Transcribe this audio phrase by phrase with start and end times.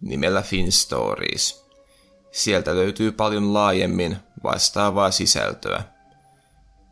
[0.00, 1.66] nimellä FinStories.
[2.30, 5.82] Sieltä löytyy paljon laajemmin vastaavaa sisältöä.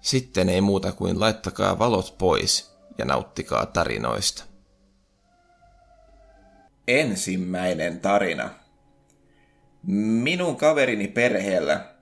[0.00, 4.44] Sitten ei muuta kuin laittakaa valot pois ja nauttikaa tarinoista.
[6.88, 8.50] Ensimmäinen tarina.
[10.22, 11.94] Minun kaverini perheellä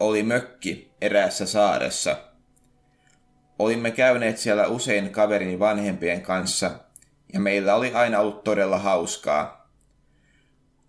[0.00, 2.16] oli mökki eräässä saaressa.
[3.58, 6.70] Olimme käyneet siellä usein kaverini vanhempien kanssa
[7.32, 9.57] ja meillä oli aina ollut todella hauskaa.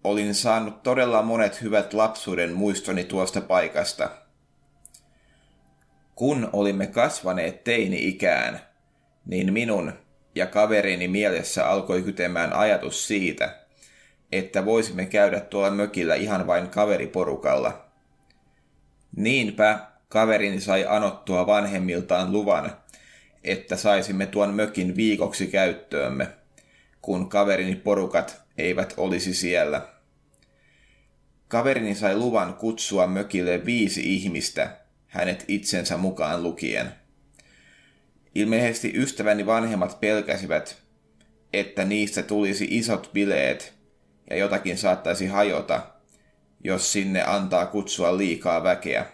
[0.04, 4.10] Olin saanut todella monet hyvät lapsuuden muistoni tuosta paikasta.
[6.16, 8.60] Kun olimme kasvaneet teini-ikään,
[9.26, 9.94] niin minun
[10.36, 13.56] ja kaverini mielessä alkoi kytemään ajatus siitä,
[14.32, 17.86] että voisimme käydä tuolla mökillä ihan vain kaveriporukalla.
[19.16, 19.80] Niinpä
[20.10, 22.72] kaverini sai anottua vanhemmiltaan luvan,
[23.44, 26.28] että saisimme tuon mökin viikoksi käyttöömme,
[27.02, 29.99] kun kaverini porukat eivät olisi siellä.
[31.50, 36.92] Kaverini sai luvan kutsua mökille viisi ihmistä, hänet itsensä mukaan lukien.
[38.36, 40.78] Ilmeisesti ystäväni vanhemmat pelkäsivät,
[41.54, 43.74] että niistä tulisi isot bileet
[44.30, 45.82] ja jotakin saattaisi hajota,
[46.64, 49.06] jos sinne antaa kutsua liikaa väkeä.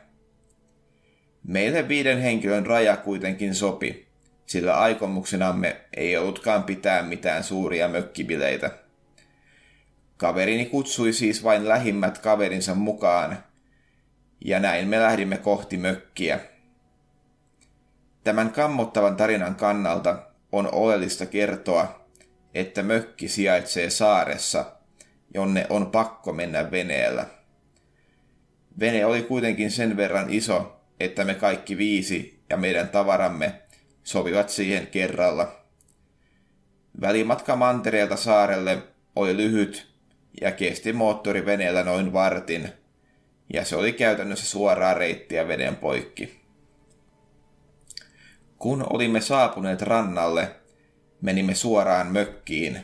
[1.43, 4.07] Meille viiden henkilön raja kuitenkin sopi,
[4.45, 8.84] sillä aikomuksenamme ei ollutkaan pitää mitään suuria mökkibileitä.
[10.17, 13.43] Kaverini kutsui siis vain lähimmät kaverinsa mukaan,
[14.45, 16.39] ja näin me lähdimme kohti mökkiä.
[18.23, 22.05] Tämän kammottavan tarinan kannalta on oleellista kertoa,
[22.53, 24.65] että mökki sijaitsee saaressa,
[25.33, 27.25] jonne on pakko mennä veneellä.
[28.79, 33.61] Vene oli kuitenkin sen verran iso, että me kaikki viisi ja meidän tavaramme
[34.03, 35.61] sopivat siihen kerralla.
[37.01, 38.83] Välimatka mantereelta saarelle
[39.15, 39.94] oli lyhyt
[40.41, 42.69] ja kesti moottoriveneellä noin vartin,
[43.53, 46.39] ja se oli käytännössä suoraa reittiä veden poikki.
[48.57, 50.55] Kun olimme saapuneet rannalle,
[51.21, 52.79] menimme suoraan mökkiin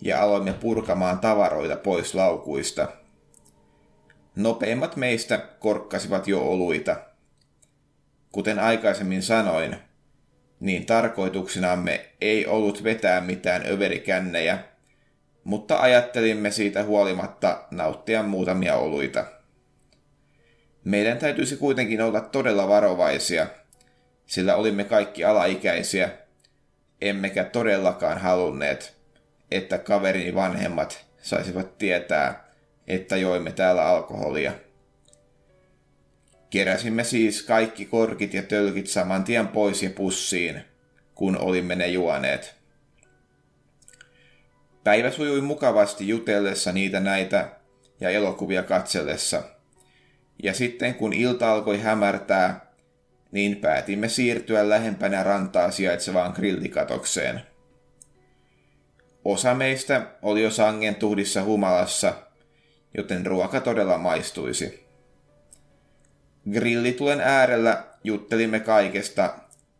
[0.00, 2.88] ja aloimme purkamaan tavaroita pois laukuista.
[4.36, 6.96] Nopeimmat meistä korkkasivat jo oluita.
[8.32, 9.76] Kuten aikaisemmin sanoin,
[10.60, 14.58] niin tarkoituksenamme ei ollut vetää mitään överikännejä,
[15.44, 19.24] mutta ajattelimme siitä huolimatta nauttia muutamia oluita.
[20.84, 23.46] Meidän täytyisi kuitenkin olla todella varovaisia–
[24.26, 26.10] sillä olimme kaikki alaikäisiä,
[27.00, 28.96] emmekä todellakaan halunneet,
[29.50, 32.48] että kaverini vanhemmat saisivat tietää,
[32.86, 34.52] että joimme täällä alkoholia.
[36.50, 40.64] Keräsimme siis kaikki korkit ja tölkit saman tien pois ja pussiin,
[41.14, 42.54] kun olimme ne juoneet.
[44.84, 47.48] Päivä sujui mukavasti jutellessa niitä näitä
[48.00, 49.42] ja elokuvia katsellessa.
[50.42, 52.72] Ja sitten kun ilta alkoi hämärtää,
[53.32, 57.40] niin päätimme siirtyä lähempänä rantaa sijaitsevaan grillikatokseen.
[59.24, 62.14] Osa meistä oli jo sangen tuhdissa humalassa,
[62.96, 64.86] joten ruoka todella maistuisi.
[66.52, 69.34] Grillitulen äärellä juttelimme kaikesta,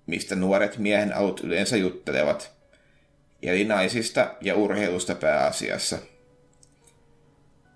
[0.07, 2.54] mistä nuoret miehen alut yleensä juttelevat,
[3.45, 5.99] eli naisista ja urheilusta pääasiassa.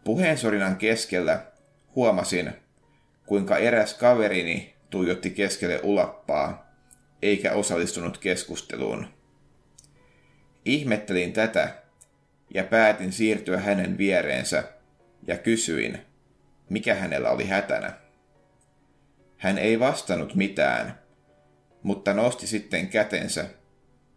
[0.05, 1.47] Puheensorinan keskellä
[1.95, 2.53] huomasin,
[3.27, 6.73] kuinka eräs kaverini tuijotti keskelle ulappaa,
[7.23, 9.07] eikä osallistunut keskusteluun.
[10.65, 11.75] Ihmettelin tätä
[12.55, 14.65] ja päätin siirtyä hänen viereensä
[15.27, 15.99] ja kysyin,
[16.69, 17.93] mikä hänellä oli hätänä.
[19.37, 20.99] Hän ei vastannut mitään,
[21.83, 23.58] mutta nosti sitten kätensä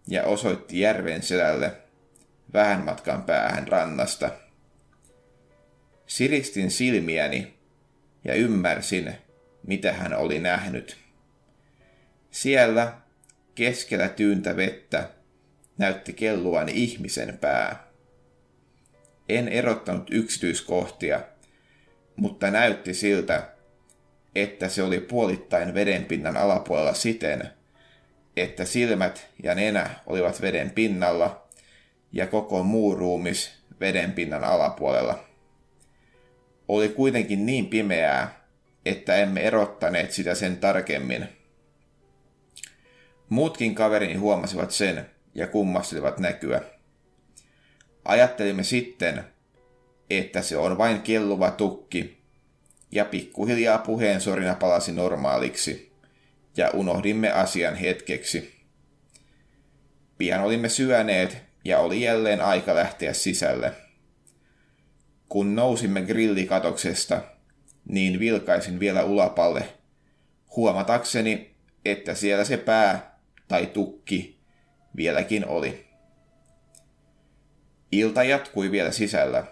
[0.07, 1.73] ja osoitti järven selälle
[2.53, 4.31] vähän matkan päähän rannasta.
[6.07, 7.53] Siristin silmiäni
[8.23, 9.13] ja ymmärsin,
[9.67, 10.97] mitä hän oli nähnyt.
[12.31, 12.93] Siellä,
[13.55, 15.09] keskellä tyyntä vettä,
[15.77, 17.87] näytti kelluan ihmisen pää.
[19.29, 21.21] En erottanut yksityiskohtia,
[22.15, 23.49] mutta näytti siltä,
[24.35, 27.49] että se oli puolittain vedenpinnan alapuolella siten,
[28.37, 31.47] että silmät ja nenä olivat veden pinnalla
[32.11, 35.23] ja koko muu ruumis vedenpinnan alapuolella.
[36.67, 38.45] oli kuitenkin niin pimeää,
[38.85, 41.27] että emme erottaneet sitä sen tarkemmin.
[43.29, 46.61] Muutkin kaverini huomasivat sen ja kummastelivat näkyä.
[48.05, 49.23] Ajattelimme sitten,
[50.09, 52.21] että se on vain kelluva tukki,
[52.91, 55.90] ja pikkuhiljaa puheen sorina palasi normaaliksi,
[56.57, 58.61] ja unohdimme asian hetkeksi.
[60.17, 63.73] Pian olimme syöneet, ja oli jälleen aika lähteä sisälle.
[65.29, 67.21] Kun nousimme grillikatoksesta,
[67.85, 69.63] niin vilkaisin vielä ulapalle,
[70.55, 71.55] huomatakseni,
[71.85, 74.39] että siellä se pää tai tukki
[74.95, 75.87] vieläkin oli.
[77.91, 79.43] Ilta jatkui vielä sisällä,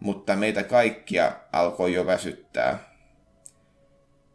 [0.00, 2.78] mutta meitä kaikkia alkoi jo väsyttää.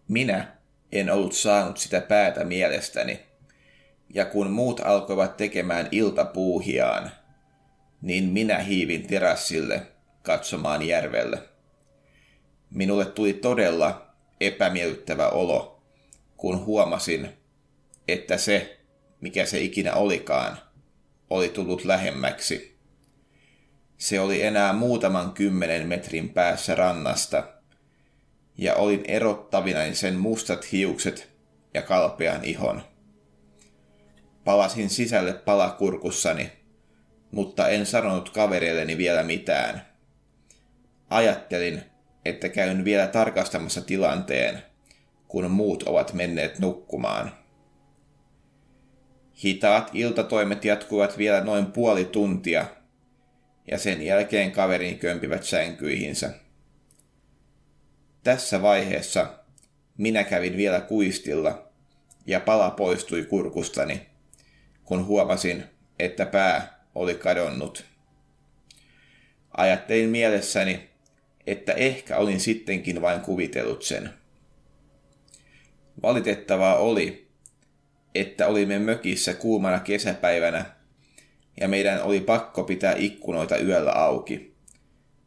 [0.07, 0.58] Minä
[0.91, 3.19] en ollut saanut sitä päätä mielestäni,
[4.13, 7.11] ja kun muut alkoivat tekemään iltapuuhiaan,
[8.01, 9.81] niin minä hiivin terassille
[10.23, 11.37] katsomaan järvelle.
[12.69, 14.07] Minulle tuli todella
[14.41, 15.83] epämiellyttävä olo,
[16.37, 17.29] kun huomasin,
[18.07, 18.79] että se,
[19.21, 20.57] mikä se ikinä olikaan,
[21.29, 22.79] oli tullut lähemmäksi.
[23.97, 27.58] Se oli enää muutaman kymmenen metrin päässä rannasta,
[28.59, 31.29] ja olin erottavinain sen mustat hiukset
[31.73, 32.81] ja kalpean ihon.
[34.43, 36.51] Palasin sisälle palakurkussani,
[37.31, 39.81] mutta en sanonut kavereilleni vielä mitään.
[41.09, 41.81] Ajattelin,
[42.25, 44.63] että käyn vielä tarkastamassa tilanteen,
[45.27, 47.31] kun muut ovat menneet nukkumaan.
[49.43, 52.65] Hitaat iltatoimet jatkuvat vielä noin puoli tuntia,
[53.71, 56.33] ja sen jälkeen kaverini kömpivät sänkyihinsä.
[58.23, 59.39] Tässä vaiheessa
[59.97, 61.69] minä kävin vielä kuistilla,
[62.25, 64.01] ja pala poistui kurkustani,
[64.83, 65.63] kun huomasin,
[65.99, 67.85] että pää oli kadonnut.
[69.57, 70.89] Ajattelin mielessäni,
[71.47, 74.13] että ehkä olin sittenkin vain kuvitellut sen.
[76.03, 77.27] Valitettavaa oli,
[78.15, 80.65] että olimme mökissä kuumana kesäpäivänä
[81.59, 84.55] ja meidän oli pakko pitää ikkunoita yöllä auki,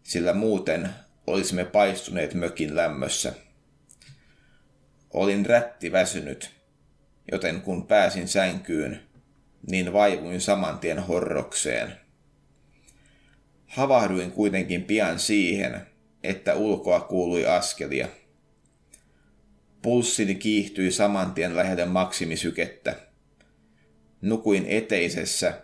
[0.03, 0.89] sillä muuten
[1.27, 3.33] olisimme paistuneet mökin lämmössä.
[5.11, 6.51] Olin rätti väsynyt,
[7.33, 9.01] joten kun pääsin sänkyyn,
[9.71, 11.93] niin vaivuin saman tien horrokseen.
[13.67, 15.87] Havahduin kuitenkin pian siihen,
[16.23, 18.09] että ulkoa kuului askelia.
[19.83, 22.97] Pulssini kiihtyi saman tien lähelle maksimisykettä.
[24.21, 25.61] Nukuin eteisessä,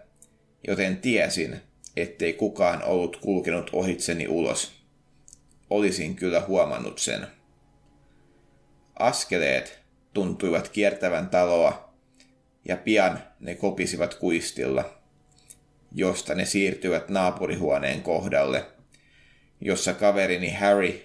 [0.68, 1.60] joten tiesin,
[1.96, 4.77] ettei kukaan ollut kulkenut ohitseni ulos.
[5.70, 7.26] Olisin kyllä huomannut sen.
[8.98, 9.80] Askeleet
[10.14, 11.94] tuntuivat kiertävän taloa,
[12.64, 14.98] ja pian ne kopisivat kuistilla,
[15.92, 18.66] josta ne siirtyivät naapurihuoneen kohdalle–
[19.60, 21.00] jossa kaverini Harry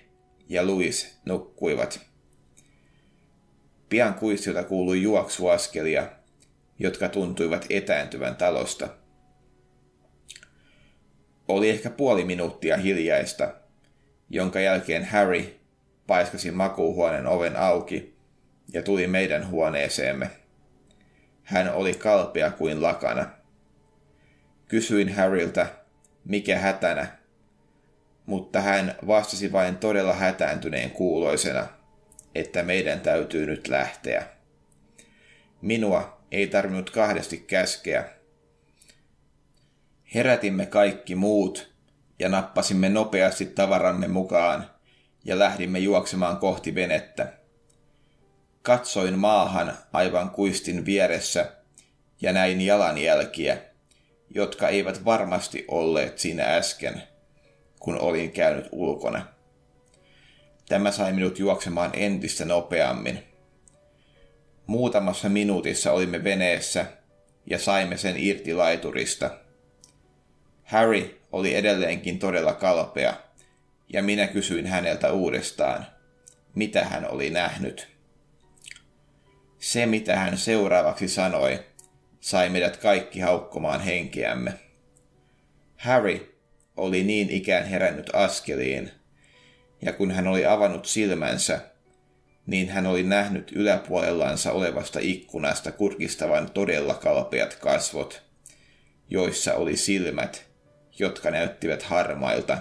[0.50, 2.02] ja Louis nukkuivat.
[3.90, 6.10] Pian kuistilta kuului juoksuaskelia,
[6.80, 8.90] jotka tuntuivat etääntyvän talosta.
[11.48, 13.54] Oli ehkä puoli minuuttia hiljaista,
[14.34, 15.60] jonka jälkeen Harry
[16.08, 18.16] paiskasi makuuhuoneen oven auki
[18.74, 20.30] ja tuli meidän huoneeseemme.
[21.44, 23.30] Hän oli kalpea kuin lakana.
[24.68, 25.68] Kysyin Harryltä,
[26.26, 27.24] mikä hätänä
[28.26, 31.68] mutta hän vastasi vain todella hätääntyneen kuuloisena,
[32.36, 34.28] että meidän täytyy nyt lähteä.
[35.62, 38.10] Minua ei tarvinnut kahdesti käskeä.
[40.16, 41.73] Herätimme kaikki muut
[42.24, 44.70] ja nappasimme nopeasti tavaramme mukaan
[45.26, 47.34] ja lähdimme juoksemaan kohti venettä.
[48.62, 51.52] Katsoin maahan aivan kuistin vieressä
[52.22, 53.58] ja näin jalanjälkiä,
[54.30, 57.04] jotka eivät varmasti olleet siinä äsken–
[57.80, 59.26] kun olin käynyt ulkona.
[60.70, 63.24] Tämä sai minut juoksemaan entistä nopeammin.
[64.68, 66.86] Muutamassa minuutissa olimme veneessä
[67.46, 69.38] ja saimme sen irti laiturista.
[70.64, 73.14] Harry oli edelleenkin todella kalpea,
[73.94, 75.88] ja minä kysyin häneltä uudestaan,
[76.56, 77.88] mitä hän oli nähnyt.
[79.60, 81.60] Se, mitä hän seuraavaksi sanoi,
[82.20, 84.54] sai meidät kaikki haukkomaan henkeämme.
[85.78, 86.38] Harry
[86.78, 88.92] oli niin ikään herännyt askeliin,
[89.82, 91.60] ja kun hän oli avannut silmänsä,
[92.46, 98.24] niin hän oli nähnyt yläpuolellansa olevasta ikkunasta kurkistavan todella kalpeat kasvot,
[99.10, 100.53] joissa oli silmät,
[101.00, 102.58] jotka näyttivät harmailta.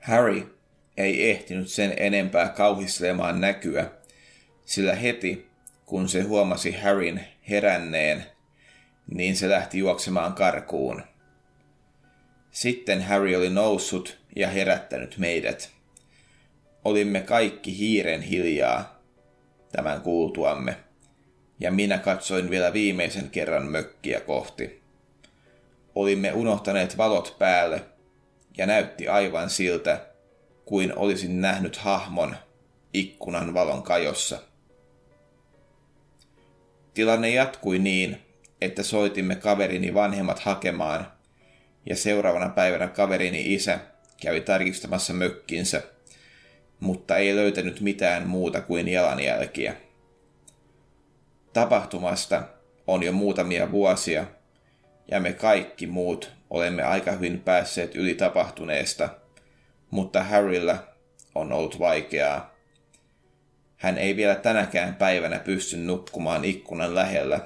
[0.00, 0.58] Harry
[0.96, 3.90] ei ehtinyt sen enempää kauhistelemaan näkyä,
[4.64, 5.48] sillä heti
[5.86, 8.24] kun se huomasi Harryn heränneen,
[9.10, 11.02] niin se lähti juoksemaan karkuun.
[12.50, 15.70] Sitten Harry oli noussut ja herättänyt meidät.
[16.84, 19.02] Olimme kaikki hiiren hiljaa
[19.72, 20.76] tämän kuultuamme,
[21.60, 24.77] ja minä katsoin vielä viimeisen kerran mökkiä kohti.
[25.98, 27.84] Olimme unohtaneet valot päälle,
[28.58, 30.06] ja näytti aivan siltä,
[30.64, 32.36] kuin olisin nähnyt hahmon
[32.92, 34.38] ikkunan valon kajossa.
[36.94, 38.22] Tilanne jatkui niin,
[38.60, 41.12] että soitimme kaverini vanhemmat hakemaan,
[41.86, 43.78] ja seuraavana päivänä kaverini isä
[44.22, 45.82] kävi tarkistamassa mökkinsä,
[46.80, 49.76] mutta ei löytänyt mitään muuta kuin jalanjälkiä.
[51.52, 52.42] Tapahtumasta
[52.86, 54.37] on jo muutamia vuosia,
[55.10, 59.08] ja me kaikki muut olemme aika hyvin päässeet yli tapahtuneesta,
[59.90, 60.78] mutta Harryllä
[61.34, 62.54] on ollut vaikeaa.
[63.76, 67.40] Hän ei vielä tänäkään päivänä pysty nukkumaan ikkunan lähellä,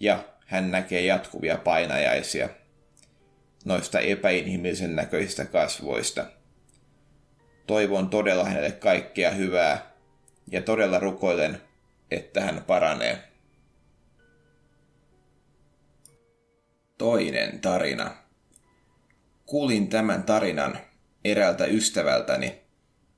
[0.00, 2.48] ja hän näkee jatkuvia painajaisia
[3.64, 6.26] noista epäinhimillisen näköisistä kasvoista.
[7.66, 9.90] Toivon todella hänelle kaikkea hyvää
[10.50, 11.62] ja todella rukoilen,
[12.10, 13.18] että hän paranee.
[16.98, 18.16] Toinen tarina.
[19.46, 20.78] Kuulin tämän tarinan
[21.24, 22.60] eräältä ystävältäni,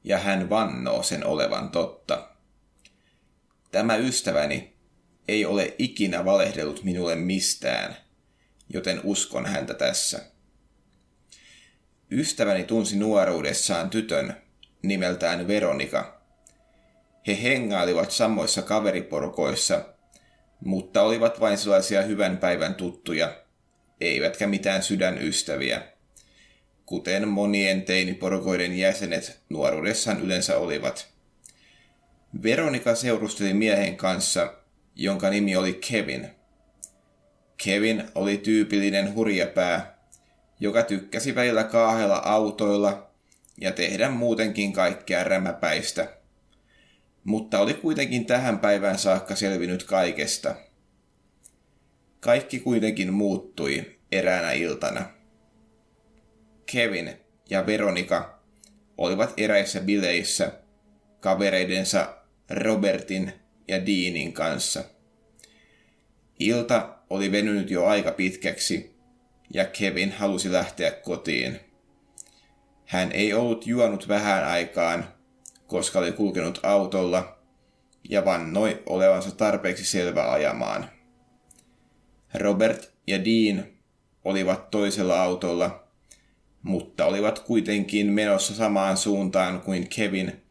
[0.04, 2.28] ja hän vannoo sen olevan totta.
[3.70, 4.76] Tämä ystäväni
[5.28, 7.96] ei ole ikinä valehdellut minulle mistään,
[8.68, 10.20] joten uskon häntä tässä.
[12.10, 14.36] Ystäväni tunsi nuoruudessaan tytön
[14.82, 16.20] nimeltään Veronika.
[17.26, 19.84] He hengailivat samoissa kaveriporukoissa,
[20.60, 23.47] mutta olivat vain sellaisia hyvän päivän tuttuja,
[24.00, 25.82] eivätkä mitään sydänystäviä,
[26.86, 31.08] kuten monien teiniporukoiden jäsenet nuoruudessaan yleensä olivat.
[32.42, 34.54] Veronika seurusteli miehen kanssa,
[34.94, 36.30] jonka nimi oli Kevin.
[37.64, 39.98] Kevin oli tyypillinen hurjapää,
[40.60, 43.10] joka tykkäsi välillä kaahella autoilla
[43.60, 46.12] ja tehdä muutenkin kaikkea rämäpäistä,
[47.24, 50.54] mutta oli kuitenkin tähän päivään saakka selvinnyt kaikesta.
[52.20, 55.10] Kaikki kuitenkin muuttui eräänä iltana.
[56.72, 57.12] Kevin
[57.50, 58.40] ja Veronika
[58.98, 60.52] olivat eräissä bileissä
[61.20, 62.16] kavereidensa
[62.50, 63.32] Robertin
[63.68, 64.84] ja Deanin kanssa.
[66.38, 68.98] Ilta oli venynyt jo aika pitkäksi
[69.54, 71.60] ja Kevin halusi lähteä kotiin.
[72.84, 75.08] Hän ei ollut juonut vähän aikaan,
[75.66, 77.38] koska oli kulkenut autolla
[78.08, 80.97] ja vannoi olevansa tarpeeksi selvä ajamaan.
[82.34, 83.64] Robert ja Dean
[84.24, 85.88] olivat toisella autolla,
[86.62, 90.42] mutta olivat kuitenkin menossa samaan suuntaan kuin Kevin,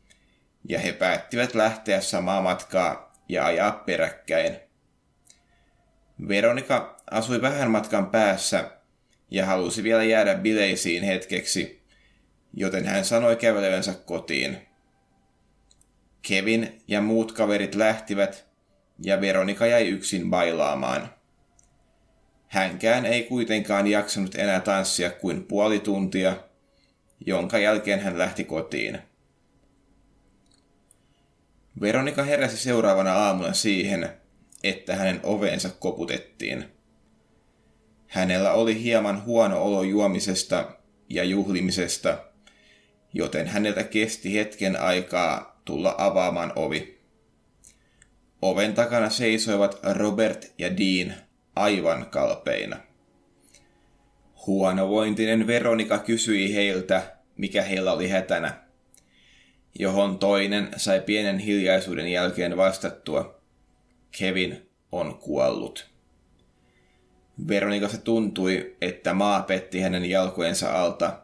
[0.70, 4.60] ja he päättivät lähteä samaa matkaa ja ajaa peräkkäin.
[6.28, 8.72] Veronika asui vähän matkan päässä
[9.32, 11.84] ja halusi vielä jäädä bileisiin hetkeksi,
[12.54, 14.58] joten hän sanoi kävelevänsä kotiin.
[16.22, 18.48] Kevin ja muut kaverit lähtivät
[19.04, 21.17] ja Veronika jäi yksin bailaamaan.
[22.48, 26.38] Hänkään ei kuitenkaan jaksanut enää tanssia kuin puoli tuntia,
[27.26, 29.00] jonka jälkeen hän lähti kotiin.
[31.82, 34.10] Veronika heräsi seuraavana aamuna siihen,
[34.64, 36.66] että hänen oveensa koputettiin.
[38.08, 40.72] Hänellä oli hieman huono olo juomisesta
[41.10, 42.18] ja juhlimisesta,
[43.14, 47.00] joten häneltä kesti hetken aikaa tulla avaamaan ovi.
[48.42, 51.27] Oven takana seisoivat Robert ja Dean
[51.58, 52.78] aivan kalpeina.
[54.46, 58.68] Huonovointinen Veronika kysyi heiltä, mikä heillä oli hätänä,
[59.80, 63.42] johon toinen sai pienen hiljaisuuden jälkeen vastattua,
[64.20, 65.90] Kevin on kuollut.
[67.48, 71.20] Veronikasta tuntui, että maa petti hänen jalkojensa alta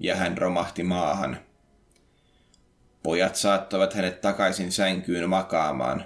[0.00, 1.38] ja hän romahti maahan.
[3.02, 6.04] Pojat saattoivat hänet takaisin sänkyyn makaamaan.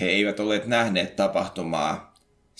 [0.00, 2.09] He eivät olleet nähneet tapahtumaa,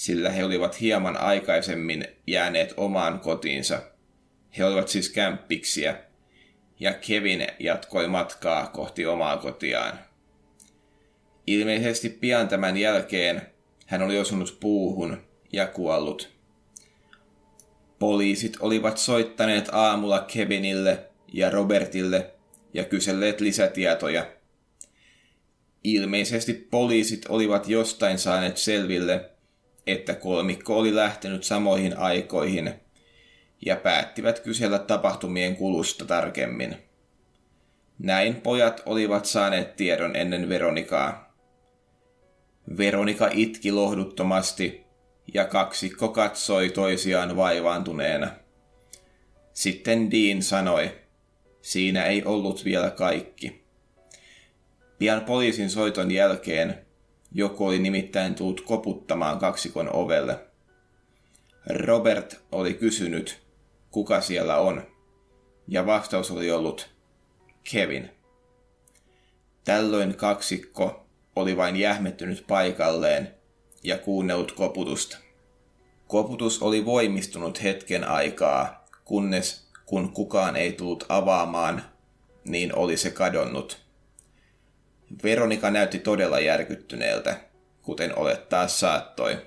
[0.01, 3.83] sillä he olivat hieman aikaisemmin jääneet omaan kotiinsa.
[4.59, 5.97] He olivat siis kämppiksiä,
[6.81, 9.99] ja Kevin jatkoi matkaa kohti omaa kotiaan.
[11.47, 13.43] Ilmeisesti pian tämän jälkeen
[13.87, 16.31] hän oli osunut puuhun ja kuollut.
[17.99, 22.31] Poliisit olivat soittaneet aamulla Kevinille ja Robertille
[22.75, 24.27] ja kyselleet lisätietoja.
[25.85, 29.31] Ilmeisesti poliisit olivat jostain saaneet selville,
[29.87, 32.75] että kolmikko oli lähtenyt samoihin aikoihin
[33.67, 36.77] ja päättivät kysellä tapahtumien kulusta tarkemmin.
[37.99, 41.35] Näin pojat olivat saaneet tiedon ennen Veronikaa.
[42.79, 44.85] Veronika itki lohduttomasti
[45.35, 48.31] ja kaksikko katsoi toisiaan vaivaantuneena.
[49.53, 50.91] Sitten Dean sanoi,
[51.63, 53.65] siinä ei ollut vielä kaikki.
[54.99, 56.87] Pian poliisin soiton jälkeen
[57.33, 60.39] joku oli nimittäin tullut koputtamaan kaksikon ovelle.
[61.67, 63.43] Robert oli kysynyt,
[63.91, 64.83] kuka siellä on,
[65.69, 66.91] ja vastaus oli ollut
[67.73, 68.11] Kevin.
[69.65, 71.07] Tällöin kaksikko
[71.37, 73.35] oli vain jähmettynyt paikalleen
[73.83, 75.17] ja kuunnellut koputusta.
[76.07, 81.83] Koputus oli voimistunut hetken aikaa, kunnes kun kukaan ei tullut avaamaan,
[82.45, 83.90] niin oli se kadonnut.
[85.23, 87.37] Veronika näytti todella järkyttyneeltä,
[87.83, 89.39] kuten olettaa saattoi.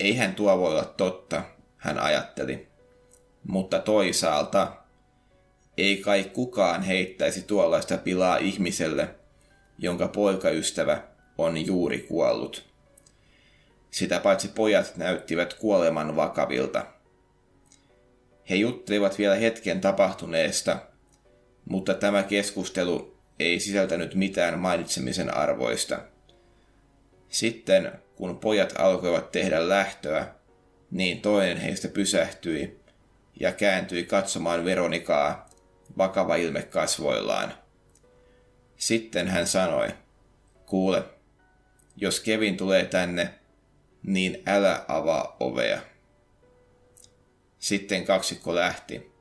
[0.00, 1.42] Eihän tuo voi olla totta,
[1.76, 2.68] hän ajatteli.
[3.44, 4.72] Mutta toisaalta,
[5.76, 9.08] ei kai kukaan heittäisi tuollaista pilaa ihmiselle,
[9.78, 11.02] jonka poikaystävä
[11.38, 12.68] on juuri kuollut.
[13.90, 16.86] Sitä paitsi pojat näyttivät kuoleman vakavilta.
[18.50, 20.78] He juttelivat vielä hetken tapahtuneesta,
[21.64, 26.00] mutta tämä keskustelu ei sisältänyt mitään mainitsemisen arvoista.
[27.28, 30.34] Sitten, kun pojat alkoivat tehdä lähtöä,
[30.90, 32.80] niin toinen heistä pysähtyi
[33.40, 35.50] ja kääntyi katsomaan Veronikaa
[35.98, 37.54] vakava ilme kasvoillaan.
[38.76, 39.88] Sitten hän sanoi,
[40.66, 41.04] kuule,
[41.96, 43.34] jos Kevin tulee tänne,
[44.02, 45.80] niin älä avaa ovea.
[47.58, 49.12] Sitten kaksikko lähti.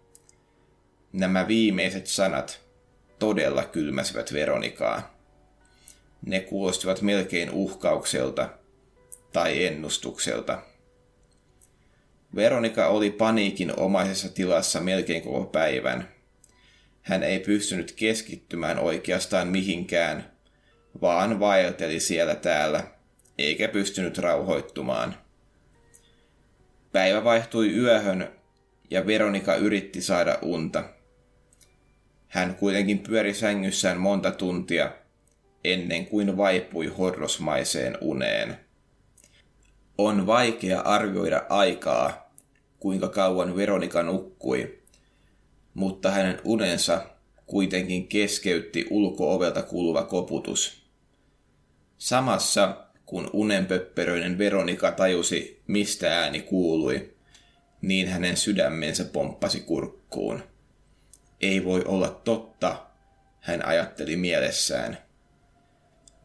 [1.14, 2.67] Nämä viimeiset sanat
[3.20, 5.18] todella kylmäsivät Veronikaa.
[6.26, 8.50] Ne kuulostivat melkein uhkaukselta
[9.34, 10.62] tai ennustukselta.
[12.36, 16.10] Veronika oli paniikin omaisessa tilassa melkein koko päivän.
[17.02, 20.32] Hän ei pystynyt keskittymään oikeastaan mihinkään,
[21.02, 22.84] vaan vaelteli siellä täällä,
[23.38, 25.18] eikä pystynyt rauhoittumaan.
[26.92, 28.32] Päivä vaihtui yöhön
[28.90, 30.84] ja Veronika yritti saada unta.
[32.28, 34.92] Hän kuitenkin pyöri sängyssään monta tuntia
[35.64, 38.60] ennen kuin vaipui horrosmaiseen uneen.
[39.98, 42.32] On vaikea arvioida aikaa,
[42.80, 44.80] kuinka kauan Veronika nukkui,
[45.74, 47.02] mutta hänen unensa
[47.46, 50.84] kuitenkin keskeytti ulkoovelta kuuluva koputus.
[51.98, 57.14] Samassa, kun unenpöpperöinen Veronika tajusi, mistä ääni kuului,
[57.82, 60.44] niin hänen sydämensä pomppasi kurkkuun.
[61.42, 62.86] Ei voi olla totta,
[63.40, 64.98] hän ajatteli mielessään.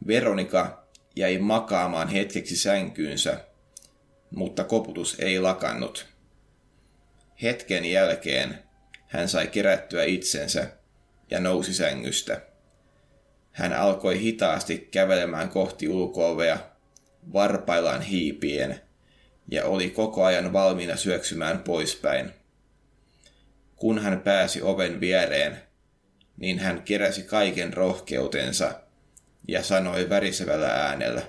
[0.07, 3.41] Veronika jäi makaamaan hetkeksi sänkyynsä,
[4.31, 6.07] mutta koputus ei lakannut.
[7.43, 8.59] Hetken jälkeen
[9.07, 10.67] hän sai kerättyä itsensä
[11.31, 12.41] ja nousi sängystä.
[13.53, 16.59] Hän alkoi hitaasti kävelemään kohti ulkoovea,
[17.33, 18.81] varpaillaan hiipien,
[19.51, 22.31] ja oli koko ajan valmiina syöksymään poispäin.
[23.83, 25.59] Kun hän pääsi oven viereen,
[26.37, 28.81] niin hän keräsi kaiken rohkeutensa
[29.49, 31.23] ja sanoi värisevällä äänellä,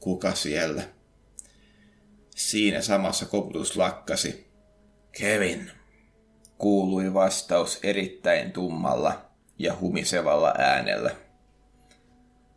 [0.00, 0.82] kuka siellä?
[2.36, 4.46] Siinä samassa koputus lakkasi.
[5.18, 5.70] Kevin,
[6.58, 11.10] kuului vastaus erittäin tummalla ja humisevalla äänellä.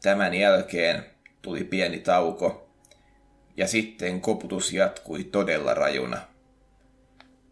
[0.04, 1.06] Tämän jälkeen
[1.42, 2.70] tuli pieni tauko,
[3.58, 6.37] ja sitten koputus jatkui todella rajuna.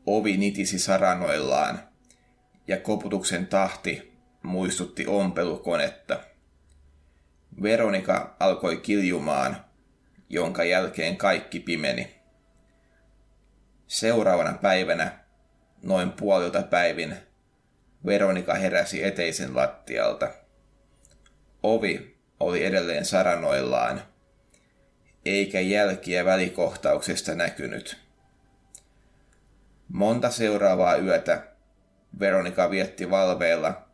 [0.06, 1.80] Ovi nitisi saranoillaan,
[2.68, 4.14] ja koputuksen tahti
[4.44, 6.20] muistutti ompelukonetta.
[7.62, 9.66] Veronika alkoi kiljumaan,
[10.30, 12.16] jonka jälkeen kaikki pimeni.
[13.88, 15.20] Seuraavana päivänä,
[15.84, 17.16] noin puolilta päivin,
[18.06, 20.32] Veronika heräsi eteisen lattialta.
[21.64, 24.02] Ovi oli edelleen saranoillaan,
[25.26, 28.05] eikä jälkiä välikohtauksesta näkynyt.
[29.88, 31.48] Monta seuraavaa yötä
[32.20, 33.88] Veronika vietti valveilla,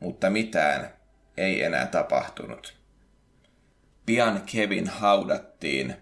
[0.00, 0.92] mutta mitään
[1.36, 2.74] ei enää tapahtunut.
[4.06, 5.94] Pian Kevin haudattiin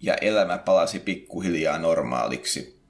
[0.00, 2.80] ja elämä palasi pikkuhiljaa normaaliksi.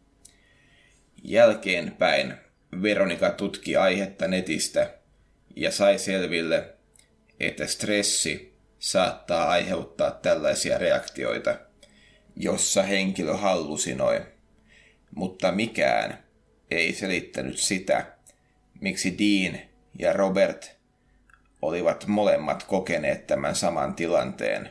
[1.22, 2.34] Jälkeenpäin
[2.82, 4.90] Veronika tutki aihetta netistä
[5.56, 6.74] ja sai selville,
[7.40, 11.56] että stressi saattaa aiheuttaa tällaisia reaktioita,
[12.36, 14.26] jossa henkilö hallusinoi,
[15.16, 16.24] mutta mikään
[16.70, 18.06] ei selittänyt sitä,
[18.80, 19.58] miksi Dean
[19.98, 20.76] ja Robert
[21.62, 24.70] olivat molemmat kokeneet tämän saman tilanteen.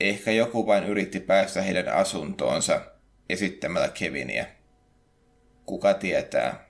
[0.00, 2.80] Ehkä joku vain yritti päästä heidän asuntoonsa
[3.28, 4.46] esittämällä Keviniä.
[5.66, 6.66] Kuka tietää.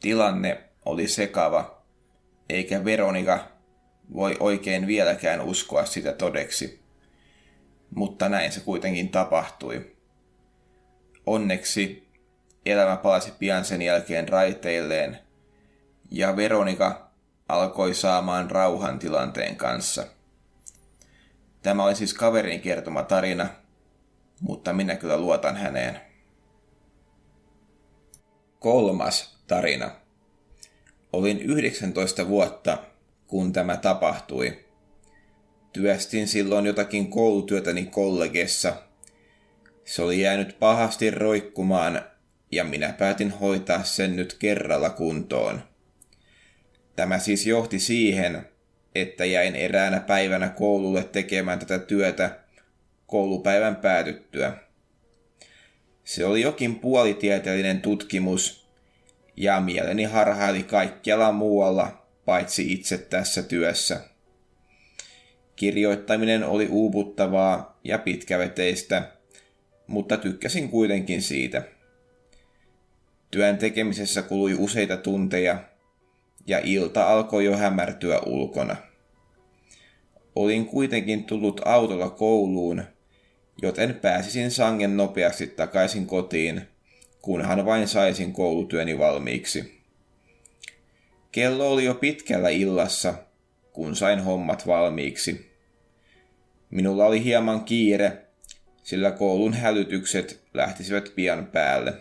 [0.00, 1.82] Tilanne oli sekava,
[2.48, 3.48] eikä Veronika
[4.14, 6.80] voi oikein vieläkään uskoa sitä todeksi.
[7.94, 9.95] Mutta näin se kuitenkin tapahtui.
[11.26, 12.08] Onneksi
[12.66, 15.18] elämä palasi pian sen jälkeen raiteilleen,
[16.10, 17.10] ja Veronika
[17.48, 20.06] alkoi saamaan rauhan tilanteen kanssa.
[21.62, 23.46] Tämä oli siis kaverin kertoma tarina,
[24.40, 26.00] mutta minä kyllä luotan häneen.
[28.58, 29.90] Kolmas tarina.
[31.12, 32.78] Olin 19 vuotta,
[33.26, 34.64] kun tämä tapahtui.
[35.72, 38.76] Työstin silloin jotakin koulutyötäni kollegessa.
[39.86, 42.02] Se oli jäänyt pahasti roikkumaan
[42.52, 45.62] ja minä päätin hoitaa sen nyt kerralla kuntoon.
[46.96, 48.48] Tämä siis johti siihen,
[48.94, 52.38] että jäin eräänä päivänä koululle tekemään tätä työtä
[53.06, 54.52] koulupäivän päätyttyä.
[56.04, 58.66] Se oli jokin puolitieteellinen tutkimus,
[59.36, 64.00] ja mieleni harhaili kaikkialla muualla, paitsi itse tässä työssä.
[65.56, 69.15] Kirjoittaminen oli uuvuttavaa ja pitkäveteistä,
[69.86, 71.62] mutta tykkäsin kuitenkin siitä.
[73.30, 75.58] Työn tekemisessä kului useita tunteja,
[76.46, 78.76] ja ilta alkoi jo hämärtyä ulkona.
[80.34, 82.82] Olin kuitenkin tullut autolla kouluun,
[83.62, 86.62] joten pääsisin sangen nopeasti takaisin kotiin,
[87.22, 89.82] kunhan vain saisin koulutyöni valmiiksi.
[91.32, 93.14] Kello oli jo pitkällä illassa,
[93.72, 95.50] kun sain hommat valmiiksi.
[96.70, 98.25] Minulla oli hieman kiire,
[98.86, 101.94] sillä koulun hälytykset lähtisivät pian päälle.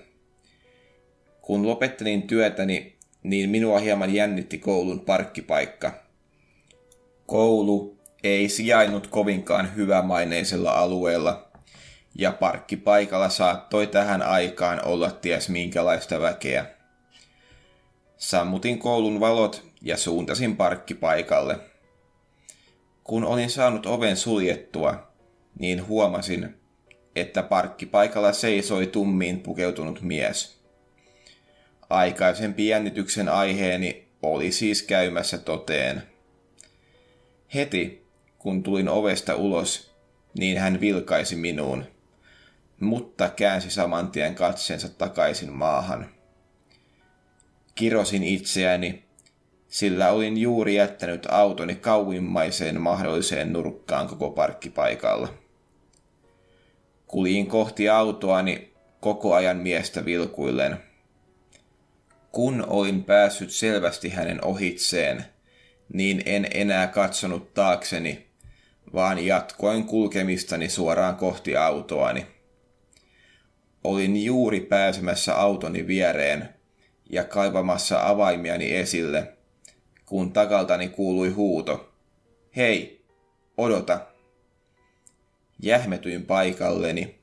[1.41, 6.03] Kun lopettelin työtäni, niin minua hieman jännitti koulun parkkipaikka.
[7.25, 11.47] Koulu ei sijainnut kovinkaan hyvämaineisella alueella,
[12.15, 16.65] ja parkkipaikalla saattoi tähän aikaan olla ties minkälaista väkeä.
[18.17, 21.59] Sammutin koulun valot ja suuntasin parkkipaikalle.
[23.03, 25.07] Kun olin saanut oven suljettua,
[25.59, 26.64] niin huomasin,
[27.15, 30.59] että parkkipaikalla seisoi tummiin pukeutunut mies.
[31.89, 36.03] Aikaisempi jännityksen aiheeni oli siis käymässä toteen.
[37.53, 38.05] Heti,
[38.39, 39.95] kun tulin ovesta ulos,
[40.39, 41.85] niin hän vilkaisi minuun,
[42.79, 46.09] mutta käänsi saman tien katseensa takaisin maahan.
[47.75, 49.03] Kirosin itseäni,
[49.67, 55.44] sillä olin juuri jättänyt autoni kauimmaiseen mahdolliseen nurkkaan koko parkkipaikalla.
[57.15, 60.77] Kuljin kohti autoani koko ajan miestä vilkuillen.
[62.31, 65.25] Kun olin päässyt selvästi hänen ohitseen,
[65.93, 68.27] niin en enää katsonut taakseni,
[68.93, 72.27] vaan jatkoin kulkemistani suoraan kohti autoani.
[73.83, 76.49] Olin juuri pääsemässä autoni viereen
[77.09, 79.33] ja kaivamassa avaimiani esille,
[80.05, 81.93] kun takaltani kuului huuto.
[82.55, 83.05] Hei,
[83.57, 84.14] odota!
[85.61, 87.19] Jähmetyin paikalleni,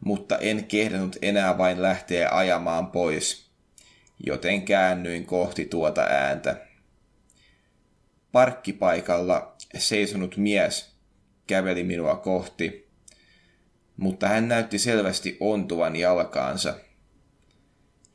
[0.00, 3.50] mutta en kehdannut enää vain lähteä ajamaan pois,
[4.26, 6.66] joten käännyin kohti tuota ääntä.
[8.32, 10.96] Parkkipaikalla seisonut mies
[11.46, 12.88] käveli minua kohti,
[13.96, 16.74] mutta hän näytti selvästi ontuvan jalkaansa.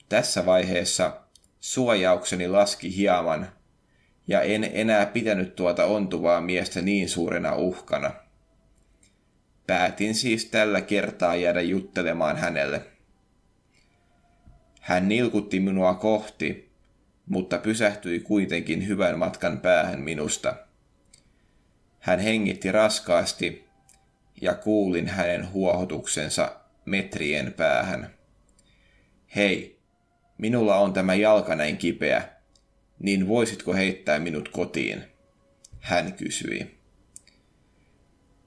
[0.10, 1.22] Tässä vaiheessa
[1.60, 3.52] suojaukseni laski hieman,
[4.28, 8.12] ja en enää pitänyt tuota ontuvaa miestä niin suurena uhkana.
[9.72, 12.86] Päätin siis tällä kertaa jäädä juttelemaan hänelle.
[14.82, 16.72] Hän nilkutti minua kohti,
[17.26, 20.56] mutta pysähtyi kuitenkin hyvän matkan päähän minusta.
[22.00, 23.66] Hän hengitti raskaasti
[24.42, 26.56] ja kuulin hänen huohotuksensa
[26.86, 28.10] metrien päähän.
[29.36, 29.80] Hei,
[30.38, 32.30] minulla on tämä jalka näin kipeä,
[33.00, 35.04] niin voisitko heittää minut kotiin?
[35.80, 36.81] Hän kysyi.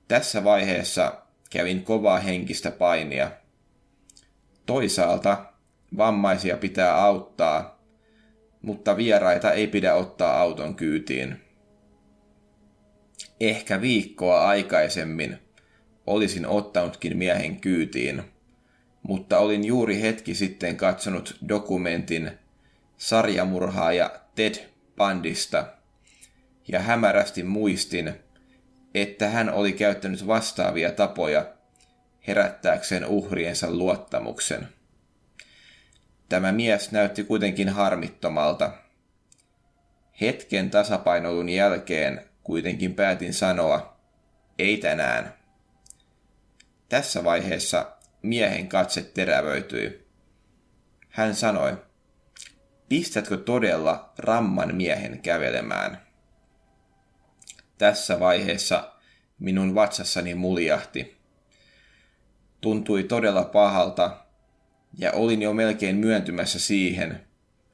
[0.08, 3.30] Tässä vaiheessa kävin kovaa henkistä painia.
[4.66, 5.44] Toisaalta
[5.96, 7.84] vammaisia pitää auttaa,
[8.62, 11.40] mutta vieraita ei pidä ottaa auton kyytiin.
[13.40, 15.38] Ehkä viikkoa aikaisemmin
[16.06, 18.22] olisin ottanutkin miehen kyytiin,
[19.02, 22.30] mutta olin juuri hetki sitten katsonut dokumentin
[22.96, 24.54] sarjamurhaaja Ted
[24.96, 25.66] Bandista
[26.68, 28.14] ja hämärästi muistin,
[28.94, 31.46] että hän oli käyttänyt vastaavia tapoja
[32.26, 34.68] herättääkseen uhriensa luottamuksen.
[36.28, 38.72] Tämä mies näytti kuitenkin harmittomalta.
[40.20, 43.96] Hetken tasapainolun jälkeen kuitenkin päätin sanoa,
[44.58, 45.34] ei tänään.
[46.88, 50.06] Tässä vaiheessa miehen katse terävöityi.
[51.08, 51.76] Hän sanoi,
[52.88, 56.03] pistätkö todella ramman miehen kävelemään?
[57.78, 58.92] Tässä vaiheessa
[59.38, 61.16] minun vatsassani muljahti.
[62.60, 64.24] Tuntui todella pahalta,
[64.98, 67.26] ja olin jo melkein myöntymässä siihen,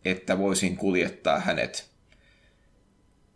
[0.05, 1.91] että voisin kuljettaa hänet.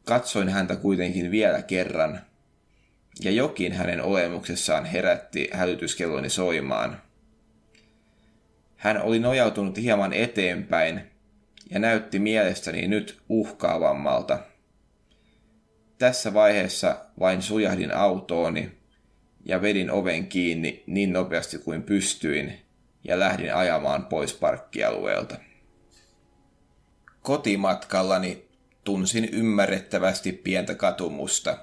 [0.05, 2.21] Katsoin häntä kuitenkin vielä kerran,
[3.21, 7.03] ja jokin hänen olemuksessaan herätti hälytyskelloni soimaan.
[8.77, 11.11] Hän oli nojautunut hieman eteenpäin
[11.71, 14.39] ja näytti mielestäni nyt uhkaavammalta.
[16.05, 18.71] Tässä vaiheessa vain sujahdin autooni
[19.45, 22.59] ja vedin oven kiinni niin nopeasti kuin pystyin
[23.05, 25.37] ja lähdin ajamaan pois parkkialueelta.
[27.23, 28.49] Kotimatkallani
[28.85, 31.59] tunsin ymmärrettävästi pientä katumusta.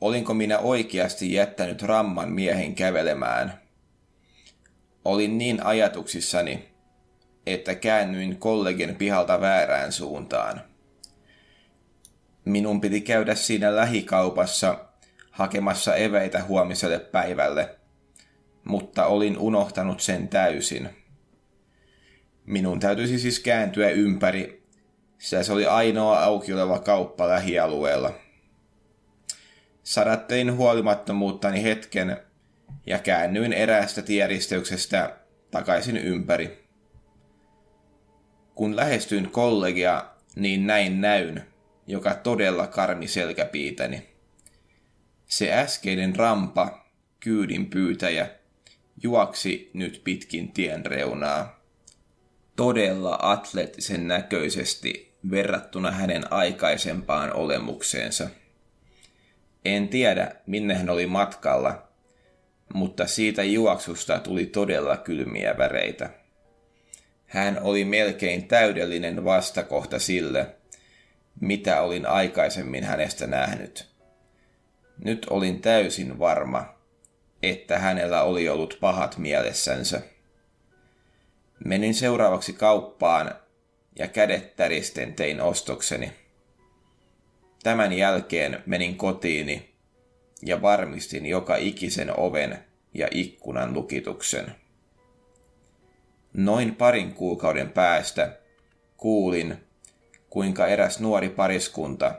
[0.00, 3.60] Olinko minä oikeasti jättänyt ramman miehen kävelemään?
[5.04, 6.68] Olin niin ajatuksissani,
[7.46, 10.73] että käännyin kollegen pihalta väärään suuntaan.
[12.44, 14.78] Minun piti käydä siinä lähikaupassa
[15.30, 17.76] hakemassa eväitä huomiselle päivälle,
[18.64, 20.88] mutta olin unohtanut sen täysin.
[22.46, 24.62] Minun täytyisi siis kääntyä ympäri,
[25.18, 28.14] sillä se oli ainoa auki oleva kauppa lähialueella.
[29.82, 32.16] Sadattelin huolimattomuuttani hetken
[32.86, 35.16] ja käännyin eräästä tieristeyksestä
[35.50, 36.64] takaisin ympäri.
[38.54, 40.04] Kun lähestyin kollegia,
[40.36, 41.53] niin näin näyn,
[41.86, 44.06] joka todella karmi selkäpiitäni.
[45.26, 46.86] Se äskeinen rampa,
[47.20, 48.30] kyydin pyytäjä,
[49.02, 51.64] juoksi nyt pitkin tien reunaa.
[52.56, 58.28] Todella atleettisen näköisesti verrattuna hänen aikaisempaan olemukseensa.
[59.64, 61.88] En tiedä, minne hän oli matkalla,
[62.74, 66.10] mutta siitä juoksusta tuli todella kylmiä väreitä.
[67.26, 70.46] Hän oli melkein täydellinen vastakohta sille,
[71.40, 73.88] mitä olin aikaisemmin hänestä nähnyt.
[75.04, 76.74] Nyt olin täysin varma,
[77.42, 80.00] että hänellä oli ollut pahat mielessänsä.
[81.64, 83.34] Menin seuraavaksi kauppaan
[83.98, 86.12] ja kädet täristen tein ostokseni.
[87.62, 89.74] Tämän jälkeen menin kotiini
[90.42, 92.58] ja varmistin joka ikisen oven
[92.94, 94.54] ja ikkunan lukituksen.
[96.32, 98.36] Noin parin kuukauden päästä
[98.96, 99.56] kuulin,
[100.34, 102.14] kuinka eräs nuori pariskunta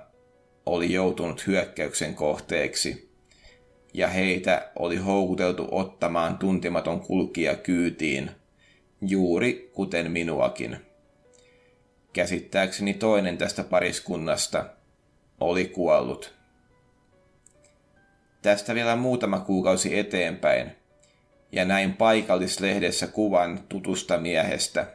[0.65, 3.12] oli joutunut hyökkäyksen kohteeksi,
[3.93, 8.32] ja heitä oli houkuteltu ottamaan tuntematon kulkija kyytiin,
[9.01, 10.78] juuri kuten minuakin.
[12.13, 14.65] Käsittääkseni toinen tästä pariskunnasta
[15.39, 16.34] oli kuollut.
[18.41, 20.71] Tästä vielä muutama kuukausi eteenpäin,
[21.51, 24.88] ja näin paikallislehdessä kuvan tutusta miehestä.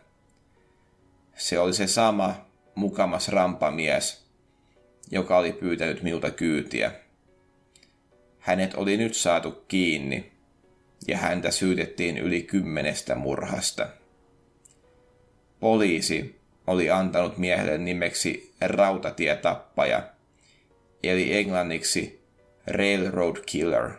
[1.37, 4.27] Se oli se sama mukamas rampamies,
[5.11, 6.93] joka oli pyytänyt minulta kyytiä.
[8.39, 10.33] Hänet oli nyt saatu kiinni,
[11.09, 13.89] ja häntä syytettiin yli kymmenestä murhasta.
[15.61, 20.03] Poliisi oli antanut miehelle nimeksi rautatietappaja,
[21.03, 22.21] eli englanniksi
[22.67, 23.91] Railroad Killer.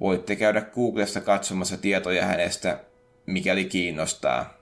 [0.00, 2.80] Voitte käydä Googlesta katsomassa tietoja hänestä,
[3.26, 4.55] mikäli kiinnostaa.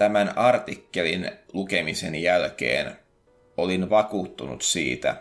[0.00, 2.92] Tämän artikkelin lukemisen jälkeen
[3.56, 5.16] olin vakuuttunut siitä,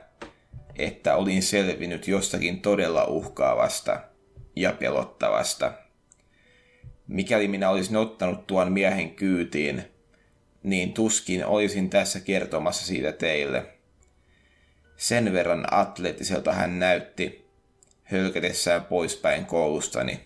[0.78, 4.00] että olin selvinnyt jostakin todella uhkaavasta
[4.56, 5.74] ja pelottavasta.
[7.08, 9.84] Mikäli minä olisin ottanut tuon miehen kyytiin,
[10.64, 13.66] niin tuskin olisin tässä kertomassa siitä teille.
[14.98, 17.50] Sen verran atleettiselta hän näytti,
[18.04, 20.20] hölkätessään poispäin koulustani,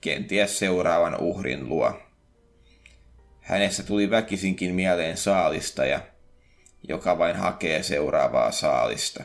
[0.00, 2.09] kenties seuraavan uhrin luo.
[3.50, 6.00] Hänestä tuli väkisinkin mieleen saalistaja,
[6.88, 9.24] joka vain hakee seuraavaa saalista.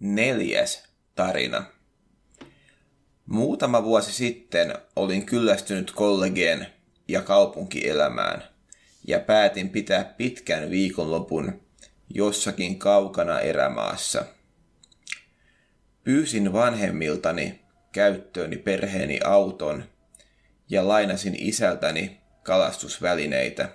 [0.00, 0.82] Neljäs
[1.14, 1.64] tarina.
[3.26, 6.66] Muutama vuosi sitten olin kyllästynyt kollegeen
[7.08, 8.42] ja kaupunkielämään
[9.06, 11.60] ja päätin pitää pitkän viikonlopun
[12.14, 14.24] jossakin kaukana erämaassa.
[16.04, 19.84] Pyysin vanhemmiltani käyttööni perheeni auton
[20.68, 23.68] ja lainasin isältäni kalastusvälineitä.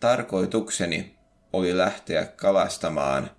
[0.00, 1.14] Tarkoitukseni
[1.52, 3.30] oli lähteä kalastamaan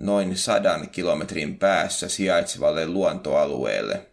[0.00, 4.06] noin sadan kilometrin päässä sijaitsevalle luontoalueelle.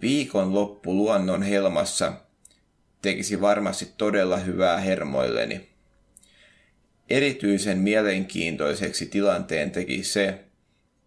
[0.00, 2.12] Viikon loppu luonnon helmassa
[3.02, 5.68] tekisi varmasti todella hyvää hermoilleni.
[7.10, 10.44] Erityisen mielenkiintoiseksi tilanteen teki se,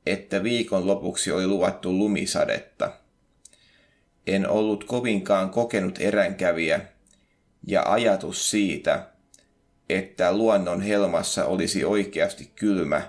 [0.05, 2.91] että viikon lopuksi oli luvattu lumisadetta.
[4.27, 6.81] En ollut kovinkaan kokenut eränkävijä,
[7.67, 9.07] ja ajatus siitä,
[9.89, 13.01] että luonnon helmassa olisi oikeasti kylmä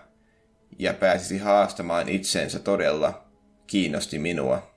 [0.79, 3.25] ja pääsisi haastamaan itsensä todella,
[3.67, 4.73] kiinnosti minua.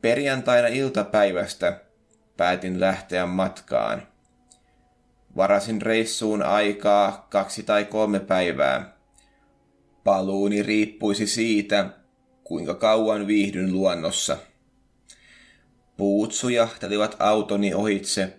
[0.00, 1.80] Perjantaina iltapäivästä
[2.36, 4.08] päätin lähteä matkaan.
[5.36, 8.91] Varasin reissuun aikaa kaksi tai kolme päivää.
[10.04, 11.90] Paluuni riippuisi siitä,
[12.44, 14.36] kuinka kauan viihdyn luonnossa.
[15.96, 18.36] Puut sujahtelivat autoni ohitse,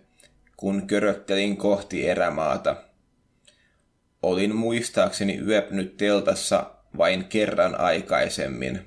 [0.58, 2.76] kun köröttelin kohti erämaata.
[4.22, 8.82] Olin muistaakseni yöpynyt teltassa vain kerran aikaisemmin,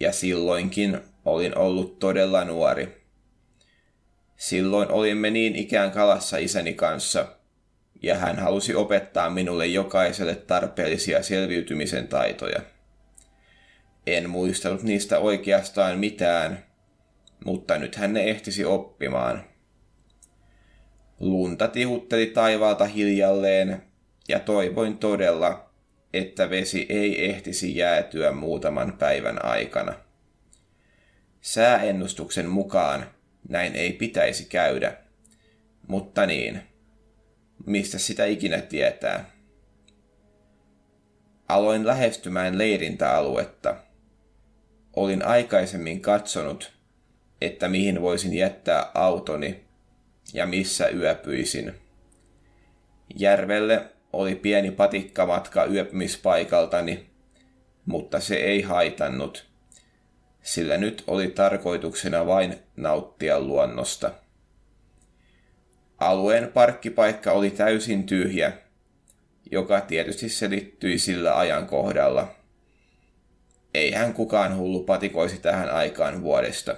[0.00, 3.06] ja silloinkin olin ollut todella nuori.
[4.36, 7.35] Silloin olimme niin ikään kalassa isäni kanssa,
[8.02, 12.60] ja hän halusi opettaa minulle jokaiselle tarpeellisia selviytymisen taitoja.
[14.06, 16.64] En muistanut niistä oikeastaan mitään,
[17.44, 19.44] mutta nyt hän ne ehtisi oppimaan.
[21.20, 23.82] Lunta tihutteli taivaalta hiljalleen,
[24.28, 25.70] ja toivoin todella,
[26.14, 29.94] että vesi ei ehtisi jäätyä muutaman päivän aikana.
[31.40, 33.06] Sääennustuksen mukaan
[33.48, 34.96] näin ei pitäisi käydä,
[35.88, 36.62] mutta niin,
[37.66, 39.30] mistä sitä ikinä tietää.
[41.48, 43.76] Aloin lähestymään leirintäaluetta.
[44.96, 46.72] Olin aikaisemmin katsonut,
[47.40, 49.64] että mihin voisin jättää autoni
[50.34, 51.74] ja missä yöpyisin.
[53.16, 57.06] Järvelle oli pieni patikkamatka yöpymispaikaltani,
[57.86, 59.46] mutta se ei haitannut,
[60.42, 64.12] sillä nyt oli tarkoituksena vain nauttia luonnosta.
[65.98, 68.52] Alueen parkkipaikka oli täysin tyhjä,
[69.50, 72.34] joka tietysti selittyi sillä ajankohdalla.
[73.74, 76.76] Eihän kukaan hullu patikoisi tähän aikaan vuodesta.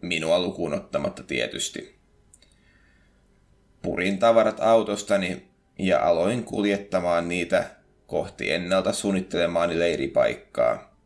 [0.00, 1.98] Minua lukuun ottamatta tietysti.
[3.82, 7.70] Purin tavarat autostani ja aloin kuljettamaan niitä
[8.06, 10.96] kohti ennalta suunnittelemaani leiripaikkaa.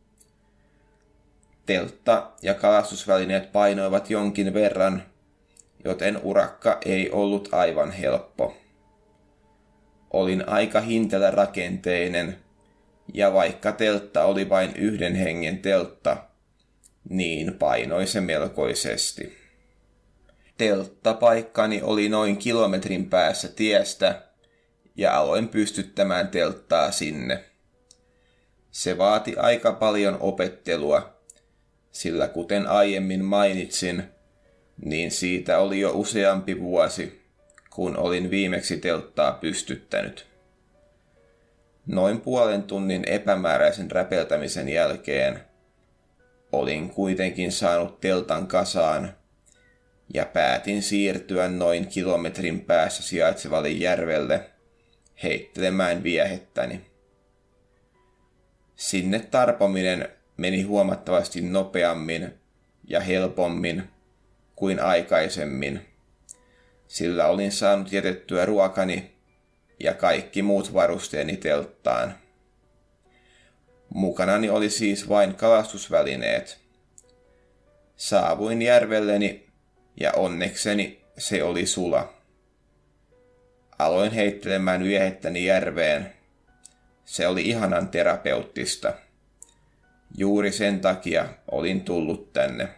[1.65, 5.03] Teltta ja kalastusvälineet painoivat jonkin verran,
[5.87, 8.57] joten urakka ei ollut aivan helppo.
[10.11, 12.37] Olin aika hintelä rakenteinen,
[13.13, 16.17] ja vaikka teltta oli vain yhden hengen teltta,
[17.09, 19.37] niin painoi se melkoisesti.
[20.57, 24.21] Telttapaikkani oli noin kilometrin päässä tiestä,
[24.95, 27.43] ja aloin pystyttämään telttaa sinne.
[28.71, 31.17] Se vaati aika paljon opettelua,
[31.91, 34.16] sillä kuten aiemmin mainitsin,
[34.85, 37.21] niin siitä oli jo useampi vuosi,
[37.69, 40.27] kun olin viimeksi telttaa pystyttänyt.
[41.87, 45.39] Noin puolen tunnin epämääräisen räpeltämisen jälkeen
[46.51, 49.13] olin kuitenkin saanut teltan kasaan
[50.13, 54.49] ja päätin siirtyä noin kilometrin päässä sijaitsevalle järvelle
[55.23, 56.81] heittelemään viehettäni.
[58.75, 62.33] Sinne tarpominen meni huomattavasti nopeammin
[62.87, 63.83] ja helpommin
[64.57, 65.87] kuin aikaisemmin,
[66.87, 69.11] sillä olin saanut jätettyä ruokani
[69.79, 72.15] ja kaikki muut varusteeni telttaan.
[73.93, 76.59] Mukanani oli siis vain kalastusvälineet.
[77.95, 79.47] Saavuin järvelleni
[79.99, 82.13] ja onnekseni se oli sula.
[83.79, 86.13] Aloin heittelemään viehettäni järveen.
[87.05, 88.93] Se oli ihanan terapeuttista.
[90.17, 92.69] Juuri sen takia olin tullut tänne.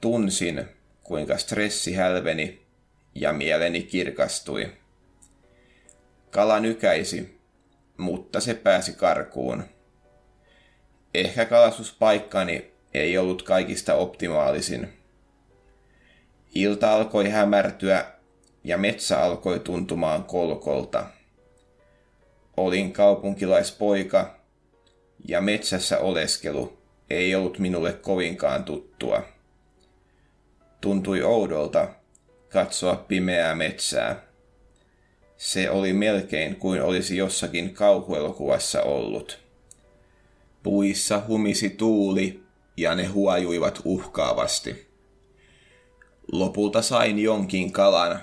[0.00, 0.64] Tunsin,
[1.02, 2.66] kuinka stressi hälveni
[3.14, 4.72] ja mieleni kirkastui.
[6.30, 7.40] Kala nykäisi,
[7.96, 9.64] mutta se pääsi karkuun.
[11.14, 14.92] Ehkä kalastuspaikkani ei ollut kaikista optimaalisin.
[16.54, 18.04] Ilta alkoi hämärtyä
[18.64, 21.06] ja metsä alkoi tuntumaan kolkolta.
[22.56, 24.40] Olin kaupunkilaispoika
[25.28, 26.78] ja metsässä oleskelu
[27.10, 29.22] ei ollut minulle kovinkaan tuttua.
[30.80, 31.88] Tuntui oudolta
[32.48, 34.22] katsoa pimeää metsää.
[35.36, 39.38] Se oli melkein kuin olisi jossakin kauhuelokuvassa ollut.
[40.62, 42.42] Puissa humisi tuuli
[42.76, 44.86] ja ne huajuivat uhkaavasti.
[46.32, 48.20] Lopulta sain jonkin kalan,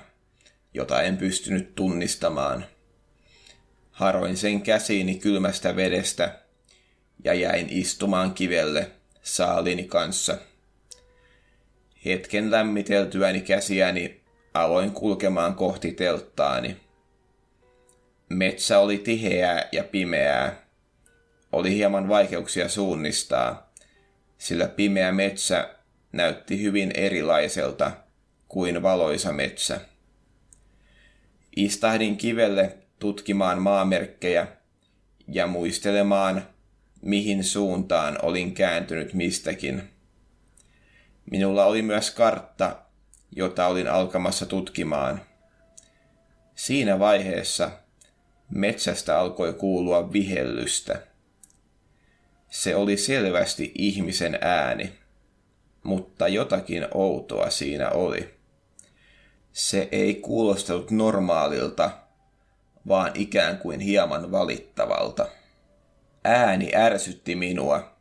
[0.74, 2.66] jota en pystynyt tunnistamaan.
[3.92, 6.40] Haroin sen käsiini kylmästä vedestä
[7.24, 8.92] ja jäin istumaan kivelle
[9.22, 10.38] saalini kanssa.
[12.06, 14.22] Hetken lämmiteltyäni käsiäni
[14.54, 16.78] aloin kulkemaan kohti telttaani.
[18.30, 20.68] Metsä oli tiheää ja pimeää.
[21.52, 23.74] Oli hieman vaikeuksia suunnistaa,
[24.38, 25.70] sillä pimeä metsä
[26.12, 27.92] näytti hyvin erilaiselta
[28.48, 29.82] kuin valoisa metsä.
[31.56, 34.48] Istahdin kivelle tutkimaan maamerkkejä
[35.28, 36.48] ja muistelemaan,
[37.02, 39.97] mihin suuntaan olin kääntynyt mistäkin.
[41.32, 42.76] Minulla oli myös kartta,
[43.36, 45.22] jota olin alkamassa tutkimaan.
[46.56, 47.72] Siinä vaiheessa
[48.50, 51.02] metsästä alkoi kuulua vihellystä.
[52.50, 54.94] Se oli selvästi ihmisen ääni,
[55.84, 58.34] mutta jotakin outoa siinä oli.
[59.54, 61.92] Se ei kuulostanut normaalilta,
[62.88, 65.28] vaan ikään kuin hieman valittavalta.
[66.24, 67.97] Ääni ärsytti minua,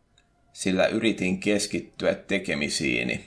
[0.56, 3.24] sillä yritin keskittyä tekemisiini.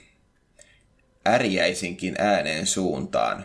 [1.28, 3.44] Ärjäisinkin äänen suuntaan,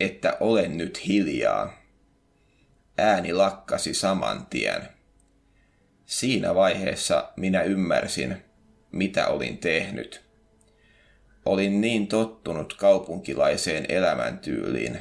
[0.00, 1.82] että olen nyt hiljaa.
[2.98, 4.82] Ääni lakkasi saman tien.
[6.06, 8.36] Siinä vaiheessa minä ymmärsin,
[8.92, 10.24] mitä olin tehnyt.
[11.44, 14.98] Olin niin tottunut kaupunkilaiseen elämäntyyliin,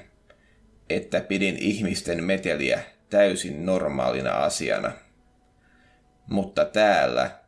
[0.89, 4.91] että pidin ihmisten meteliä täysin normaalina asiana.
[6.27, 7.44] Mutta täällä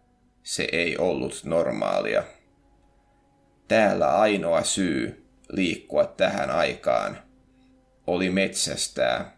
[0.48, 2.24] se ei ollut normaalia.
[3.68, 7.18] Täällä ainoa syy liikkua tähän aikaan
[8.08, 9.38] oli metsästää,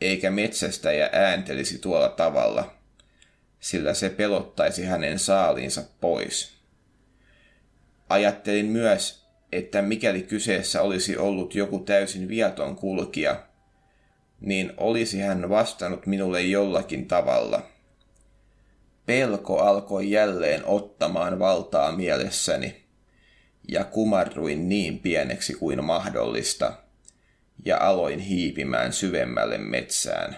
[0.00, 2.74] eikä metsästäjä ääntelisi tuolla tavalla,
[3.60, 6.52] sillä se pelottaisi hänen saalinsa pois.
[8.08, 13.46] Ajattelin myös, että mikäli kyseessä olisi ollut joku täysin viaton kulkija,
[14.40, 17.79] niin olisi hän vastannut minulle jollakin tavalla.
[19.10, 22.82] Pelko alkoi jälleen ottamaan valtaa mielessäni,
[23.68, 26.72] ja kumarruin niin pieneksi kuin mahdollista,
[27.64, 30.36] ja aloin hiipimään syvemmälle metsään.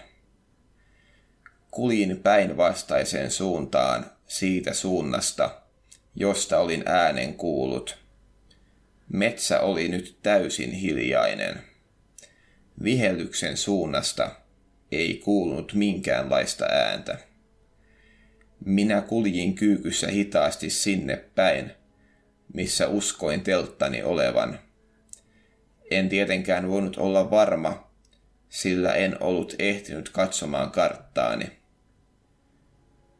[1.71, 5.61] Kulin päinvastaiseen suuntaan siitä suunnasta,
[6.15, 7.97] josta olin äänen kuullut.
[9.09, 11.61] Metsä oli nyt täysin hiljainen.
[12.83, 14.31] Vihellyksen suunnasta
[14.91, 17.32] ei kuulunut minkäänlaista ääntä.
[18.65, 21.71] Minä kuljin kyykyssä hitaasti sinne päin,
[22.53, 24.59] missä uskoin telttani olevan.
[25.91, 27.91] En tietenkään voinut olla varma,
[28.49, 31.45] sillä en ollut ehtinyt katsomaan karttaani.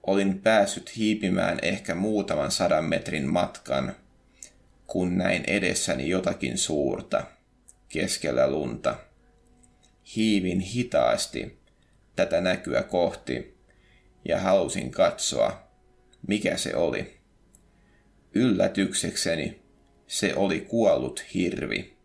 [0.04, 3.96] Olin päässyt hiipimään ehkä muutaman sadan metrin matkan,
[4.88, 7.24] kun näin edessäni jotakin suurta,
[7.90, 8.96] keskellä lunta.
[10.16, 11.58] Hiivin hitaasti
[12.16, 13.53] tätä näkyä kohti
[14.26, 15.68] ja halusin katsoa,
[16.28, 17.18] mikä se oli.
[18.34, 19.62] Yllätyksekseni
[20.08, 21.98] se oli kuollut hirvi,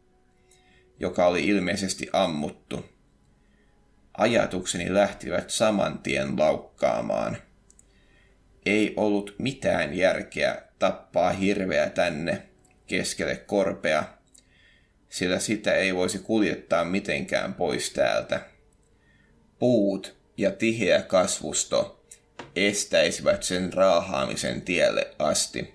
[1.01, 2.85] joka oli ilmeisesti ammuttu.
[4.19, 7.37] Ajatukseni lähtivät saman tien laukkaamaan–
[8.69, 12.43] ei ollut mitään järkeä tappaa hirveä tänne
[12.87, 14.05] keskelle korpea,
[15.09, 18.41] sillä sitä ei voisi kuljettaa mitenkään pois täältä.
[19.59, 21.98] Puut ja tiheä kasvusto
[22.67, 25.75] estäisivät sen raahaamisen tielle asti.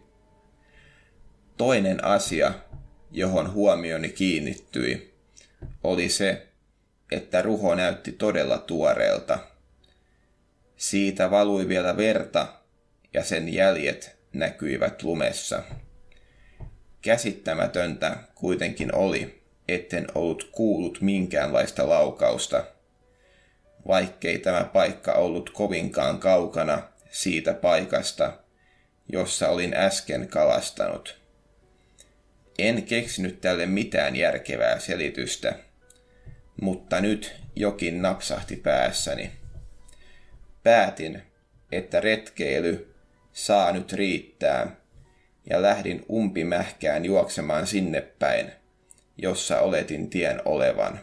[1.57, 2.53] Toinen asia,
[3.11, 5.13] johon huomioni kiinnittyi,
[5.83, 6.47] oli se,
[7.11, 9.39] että ruho näytti todella tuoreelta.
[10.77, 12.47] Siitä valui vielä verta
[13.13, 15.63] ja sen jäljet näkyivät lumessa.
[17.01, 22.65] Käsittämätöntä kuitenkin oli, etten ollut kuullut minkäänlaista laukausta,
[23.87, 28.33] vaikkei tämä paikka ollut kovinkaan kaukana siitä paikasta,
[29.09, 31.21] jossa olin äsken kalastanut.
[32.59, 35.55] En keksinyt tälle mitään järkevää selitystä,
[36.61, 39.31] mutta nyt jokin napsahti päässäni.
[40.63, 41.21] Päätin,
[41.71, 42.95] että retkeily
[43.33, 44.75] saa nyt riittää,
[45.49, 48.51] ja lähdin umpimähkään juoksemaan sinne päin,
[49.17, 50.99] jossa oletin tien olevan.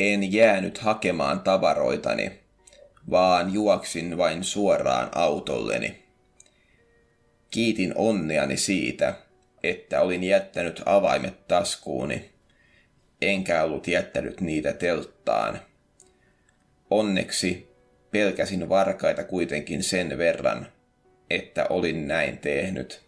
[0.00, 2.40] En jäänyt hakemaan tavaroitani,
[3.10, 6.02] vaan juoksin vain suoraan autolleni.
[7.50, 9.14] Kiitin onneani siitä,
[9.62, 12.30] että olin jättänyt avaimet taskuuni,
[13.22, 15.60] enkä ollut jättänyt niitä telttaan.
[16.90, 17.70] Onneksi
[18.10, 20.66] Pelkäsin varkaita kuitenkin sen verran,
[21.30, 23.00] että olin näin tehnyt.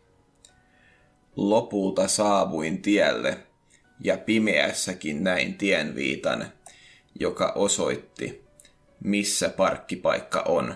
[1.37, 3.39] Lopulta saavuin tielle
[4.01, 6.53] ja pimeässäkin näin tienviitan,
[7.21, 8.45] joka osoitti,
[9.05, 10.75] missä parkkipaikka on.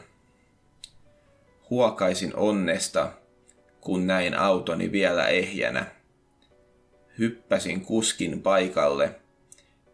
[1.71, 3.13] Huokaisin onnesta,
[3.81, 5.87] kun näin autoni vielä ehjänä.
[7.19, 9.15] Hyppäsin kuskin paikalle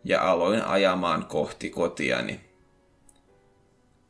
[0.04, 2.40] ja aloin ajamaan kohti kotiani.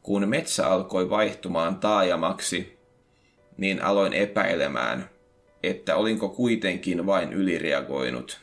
[0.03, 2.78] Kun metsä alkoi vaihtumaan taajamaksi,
[3.57, 5.11] niin aloin epäilemään,
[5.62, 8.41] että olinko kuitenkin vain ylireagoinut.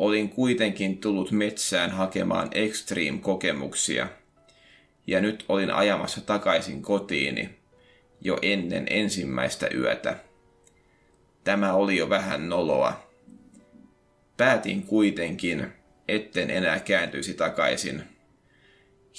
[0.00, 4.08] Olin kuitenkin tullut metsään hakemaan extreme-kokemuksia,
[5.06, 7.50] ja nyt olin ajamassa takaisin kotiini
[8.20, 10.16] jo ennen ensimmäistä yötä.
[11.44, 13.02] Tämä oli jo vähän noloa.
[14.36, 15.72] Päätin kuitenkin,
[16.08, 18.02] etten enää kääntyisi takaisin.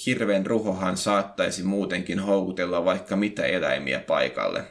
[0.05, 4.63] Hirven ruhohan saattaisi muutenkin houkutella vaikka mitä eläimiä paikalle.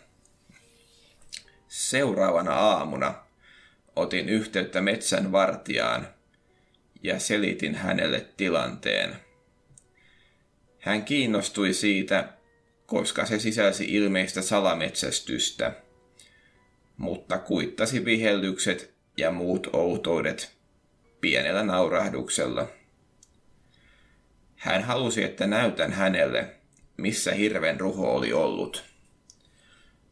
[1.68, 3.30] Seuraavana aamuna
[3.97, 6.09] otin yhteyttä metsän vartijaan
[7.03, 9.16] ja selitin hänelle tilanteen.
[10.78, 12.32] Hän kiinnostui siitä,
[12.86, 15.72] koska se sisälsi ilmeistä salametsästystä,
[16.97, 20.53] mutta kuittasi vihellykset ja muut outoudet
[21.20, 22.68] pienellä naurahduksella.
[24.57, 26.55] Hän halusi, että näytän hänelle,
[26.97, 28.89] missä hirven ruho oli ollut.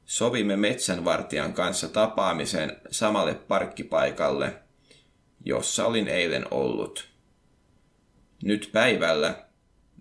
[0.09, 4.63] Sovimme metsänvartijan kanssa tapaamisen samalle parkkipaikalle,
[5.45, 7.09] jossa olin eilen ollut.
[8.43, 9.47] Nyt päivällä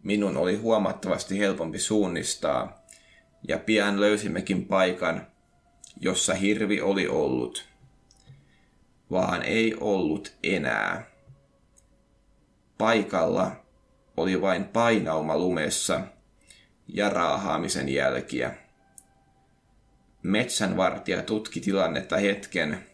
[0.03, 2.85] minun oli huomattavasti helpompi suunnistaa,
[3.47, 5.27] ja pian löysimmekin paikan,
[5.99, 7.65] jossa hirvi oli ollut.
[9.11, 11.11] Vaan ei ollut enää.
[12.77, 13.51] Paikalla
[14.17, 16.01] oli vain painauma lumessa
[16.87, 18.66] ja raahaamisen jälkiä.
[20.24, 22.86] Metsänvartija tutki tilannetta hetken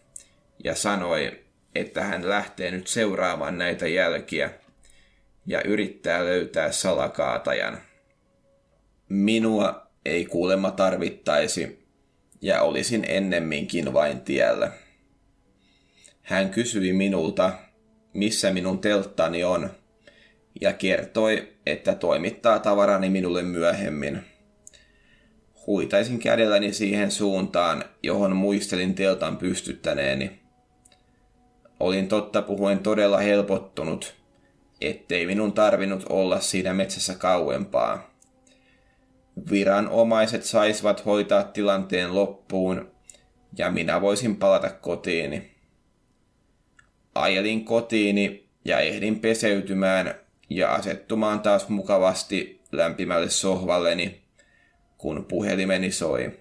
[0.64, 1.44] ja sanoi,
[1.74, 4.50] että hän lähtee nyt seuraamaan näitä jälkiä
[5.46, 7.78] ja yrittää löytää salakaatajan.
[9.08, 11.86] Minua ei kuulemma tarvittaisi
[12.40, 14.72] ja olisin ennemminkin vain tiellä.
[16.22, 17.52] Hän kysyi minulta,
[18.12, 19.70] missä minun telttani on,
[20.60, 24.33] ja kertoi, että toimittaa tavarani minulle myöhemmin.
[25.66, 30.40] Huitaisin kädelläni siihen suuntaan, johon muistelin teltan pystyttäneeni.
[31.80, 34.14] Olin totta puhuen todella helpottunut,
[34.80, 38.14] ettei minun tarvinnut olla siinä metsässä kauempaa.
[39.50, 42.90] Viranomaiset saisivat hoitaa tilanteen loppuun
[43.58, 45.54] ja minä voisin palata kotiini.
[47.14, 50.14] Ajelin kotiini ja ehdin peseytymään
[50.50, 54.23] ja asettumaan taas mukavasti lämpimälle sohvalleni,
[55.04, 56.38] kun puhelimeni soi.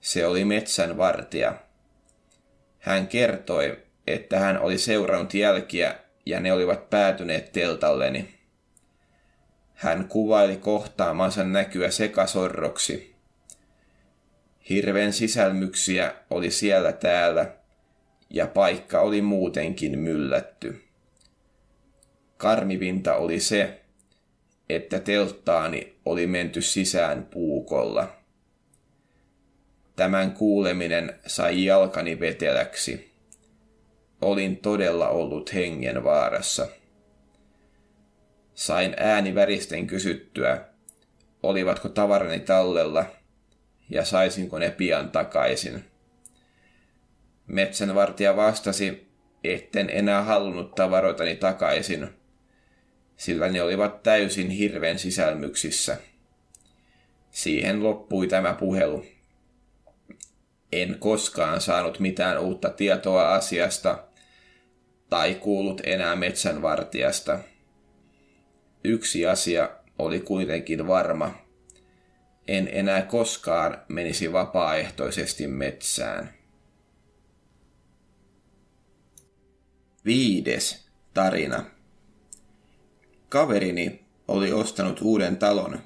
[0.00, 1.54] Se oli metsän vartija.
[2.78, 5.94] Hän kertoi, että hän oli seurannut jälkiä
[6.26, 8.34] ja ne olivat päätyneet teltalleni.
[9.74, 13.14] Hän kuvaili kohtaamansa näkyä sekasorroksi.
[14.68, 17.52] Hirven sisälmyksiä oli siellä täällä,
[18.30, 20.84] ja paikka oli muutenkin myllätty.
[22.36, 23.80] Karmivinta oli se,
[24.68, 28.08] että telttaani oli menty sisään puukolla.
[29.96, 33.14] Tämän kuuleminen sai jalkani veteläksi.
[34.20, 36.68] Olin todella ollut hengen vaarassa.
[38.54, 40.64] Sain ääni väristen kysyttyä,
[41.42, 43.06] olivatko tavarani tallella
[43.90, 45.84] ja saisinko ne pian takaisin.
[47.46, 49.08] Metsänvartija vastasi,
[49.44, 52.08] etten enää halunnut tavaroitani takaisin,
[53.16, 55.96] sillä ne olivat täysin hirven sisälmyksissä.
[57.30, 59.06] Siihen loppui tämä puhelu.
[60.72, 64.04] En koskaan saanut mitään uutta tietoa asiasta
[65.10, 67.38] tai kuullut enää metsänvartijasta.
[68.84, 71.34] Yksi asia oli kuitenkin varma.
[72.48, 76.34] En enää koskaan menisi vapaaehtoisesti metsään.
[80.04, 81.73] Viides tarina.
[83.34, 85.78] Kaverini oli ostanut uuden talon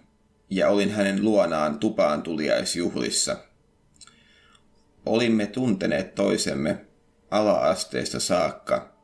[0.50, 3.36] ja olin hänen luonaan tupaan tuliaisjuhlissa.
[5.06, 6.86] Olimme tunteneet toisemme
[7.30, 8.94] ala-asteesta saakka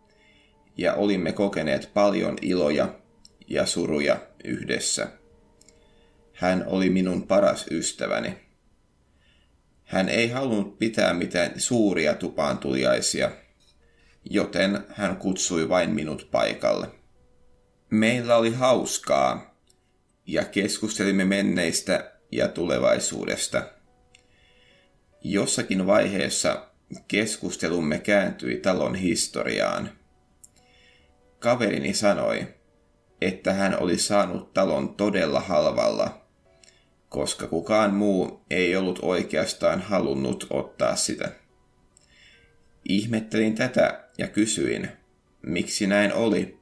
[0.76, 2.95] ja olimme kokeneet paljon iloja
[3.49, 5.09] ja suruja yhdessä.
[6.32, 8.36] Hän oli minun paras ystäväni.
[9.84, 13.30] Hän ei halunnut pitää mitään suuria tupaantuliaisia,
[14.30, 17.03] joten hän kutsui vain minut paikalle.
[17.95, 19.57] Meillä oli hauskaa
[20.26, 23.62] ja keskustelimme menneistä ja tulevaisuudesta.
[25.24, 26.66] Jossakin vaiheessa
[27.09, 29.90] keskustelumme kääntyi talon historiaan–
[31.45, 32.47] Kaverini sanoi,
[33.20, 36.26] että hän oli saanut talon todella halvalla,
[37.09, 41.32] koska kukaan muu ei ollut oikeastaan halunnut ottaa sitä.
[42.88, 44.88] Ihmettelin tätä ja kysyin,
[45.42, 46.59] miksi näin oli,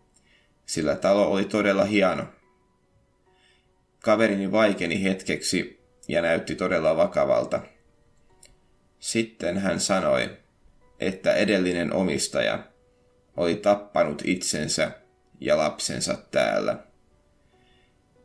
[0.66, 2.24] sillä talo oli todella hieno.
[4.00, 7.60] Kaverini vaikeni hetkeksi ja näytti todella vakavalta.
[8.98, 10.30] Sitten hän sanoi,
[11.00, 12.58] että edellinen omistaja–
[13.36, 14.90] oli tappanut itsensä
[15.40, 16.76] ja lapsensa täällä.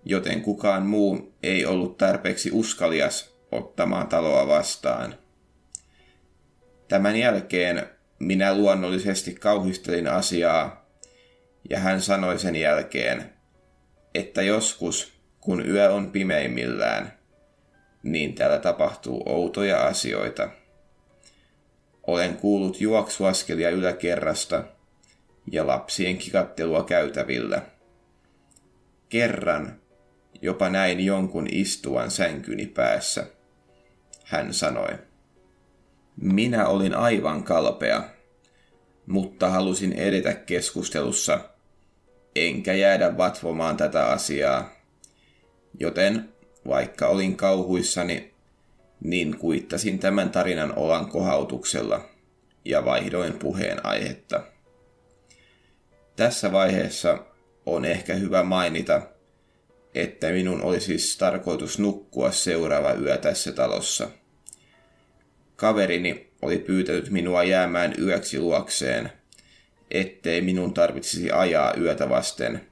[0.05, 5.15] joten kukaan muu ei ollut tarpeeksi uskalias ottamaan taloa vastaan.
[6.87, 10.86] Tämän jälkeen minä luonnollisesti kauhistelin asiaa,
[11.69, 13.33] ja hän sanoi sen jälkeen,
[14.15, 17.13] että joskus, kun yö on pimeimmillään,
[18.03, 20.49] niin täällä tapahtuu outoja asioita.
[22.07, 24.63] Olen kuullut juoksuaskelia yläkerrasta
[25.51, 27.61] ja lapsien kikattelua käytävillä.
[29.09, 29.79] Kerran
[30.41, 33.27] jopa näin jonkun istuvan sänkyni päässä.
[34.23, 34.97] Hän sanoi.
[36.21, 38.03] Minä olin aivan kalpea,
[39.05, 41.39] mutta halusin edetä keskustelussa,
[42.35, 44.69] enkä jäädä vatvomaan tätä asiaa.
[45.79, 46.29] Joten
[46.67, 48.33] vaikka olin kauhuissani,
[49.03, 52.09] niin kuittasin tämän tarinan olan kohautuksella
[52.65, 54.43] ja vaihdoin puheen aihetta.
[56.15, 57.25] Tässä vaiheessa
[57.65, 59.01] on ehkä hyvä mainita,
[59.95, 64.09] että minun olisi siis tarkoitus nukkua seuraava yö tässä talossa.
[65.55, 69.11] Kaverini oli pyytänyt minua jäämään yöksi luokseen,
[69.91, 72.67] ettei minun tarvitsisi ajaa yötä vasten,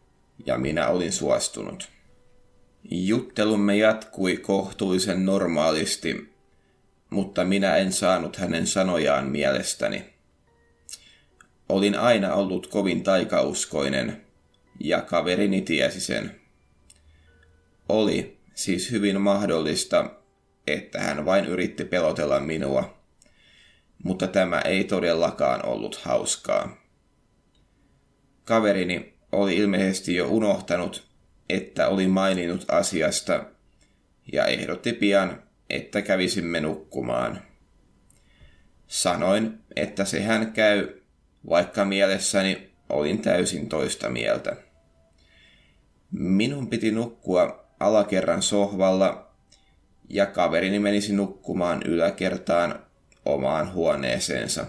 [0.45, 1.89] ja minä olin suostunut.
[2.91, 6.33] Juttelumme jatkui kohtuullisen normaalisti,
[7.09, 10.05] mutta minä en saanut hänen sanojaan mielestäni.
[11.69, 14.25] Olin aina ollut kovin taikauskoinen,
[14.79, 16.41] ja kaverini tiesi sen.
[17.89, 20.09] Oli siis hyvin mahdollista,
[20.67, 22.97] että hän vain yritti pelotella minua,
[24.03, 26.84] mutta tämä ei todellakaan ollut hauskaa.
[28.45, 31.07] Kaverini oli ilmeisesti jo unohtanut,
[31.49, 33.45] että oli maininnut asiasta
[34.33, 37.41] ja ehdotti pian, että kävisimme nukkumaan.
[38.87, 40.87] Sanoin, että sehän käy,
[41.49, 44.55] vaikka mielessäni olin täysin toista mieltä.
[46.11, 49.31] Minun piti nukkua alakerran sohvalla
[50.09, 52.85] ja kaverini menisi nukkumaan yläkertaan
[53.25, 54.65] omaan huoneeseensa.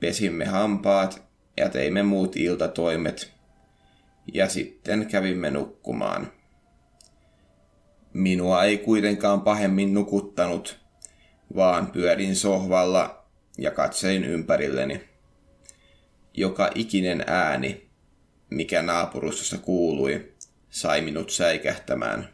[0.00, 1.23] Pesimme hampaat
[1.56, 3.32] ja teimme muut iltatoimet
[4.32, 6.32] ja sitten kävimme nukkumaan.
[8.12, 10.80] Minua ei kuitenkaan pahemmin nukuttanut,
[11.56, 13.24] vaan pyörin sohvalla
[13.58, 15.00] ja katselin ympärilleni.
[16.34, 17.90] Joka ikinen ääni,
[18.50, 20.32] mikä naapurustossa kuului,
[20.70, 22.28] sai minut säikähtämään.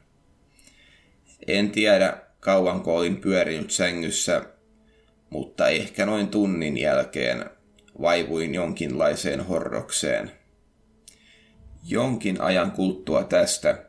[1.47, 4.45] En tiedä, kauanko olin pyörinyt sängyssä,
[5.31, 7.51] mutta ehkä noin tunnin jälkeen
[8.01, 10.31] vaivuin jonkinlaiseen horrokseen.
[11.85, 13.85] Jonkin ajan kulttua tästä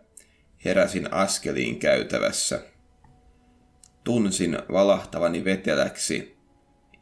[0.65, 2.59] heräsin askeliin käytävässä.
[4.03, 6.37] Tunsin valahtavani veteläksi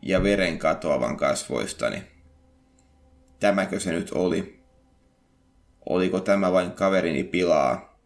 [0.02, 2.04] ja veren katoavan kasvoistani.
[3.40, 4.60] Tämäkö se nyt oli?
[5.86, 8.00] Oliko tämä vain kaverini pilaa?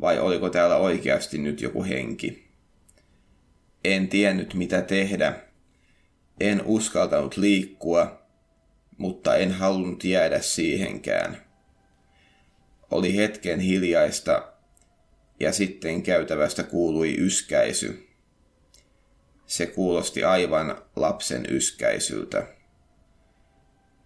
[0.00, 2.50] Vai oliko täällä oikeasti nyt joku henki?
[3.84, 5.34] En tiennyt mitä tehdä.
[6.40, 8.19] En uskaltanut liikkua,
[9.00, 11.36] mutta en halunnut jäädä siihenkään.
[12.90, 14.52] Oli hetken hiljaista
[15.40, 18.08] ja sitten käytävästä kuului yskäisy.
[19.46, 22.46] Se kuulosti aivan lapsen yskäisyltä.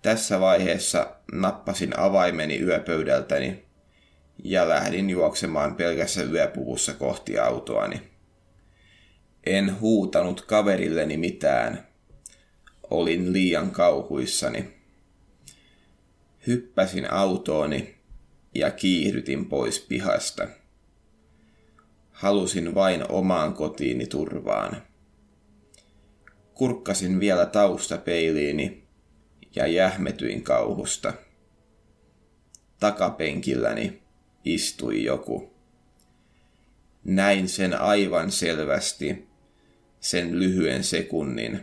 [0.02, 3.64] Tässä vaiheessa nappasin avaimeni yöpöydältäni
[4.44, 8.02] ja lähdin juoksemaan pelkässä yöpuvussa kohti autoani.
[9.46, 11.86] En huutanut kaverilleni mitään.
[12.90, 14.73] Olin liian kauhuissani.
[16.46, 17.94] Hyppäsin autooni
[18.54, 20.48] ja kiihdytin pois pihasta.
[22.10, 24.82] Halusin vain omaan kotiini turvaan.
[26.54, 28.84] Kurkkasin vielä taustapeiliini
[29.56, 31.12] ja jähmetyin kauhusta.
[32.80, 34.02] Takapenkilläni
[34.44, 35.50] istui joku.
[37.04, 39.28] Näin sen aivan selvästi,
[40.00, 41.60] sen lyhyen sekunnin,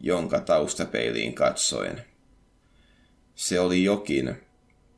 [0.00, 2.13] jonka taustapeiliin katsoin.
[3.34, 4.36] Se oli jokin,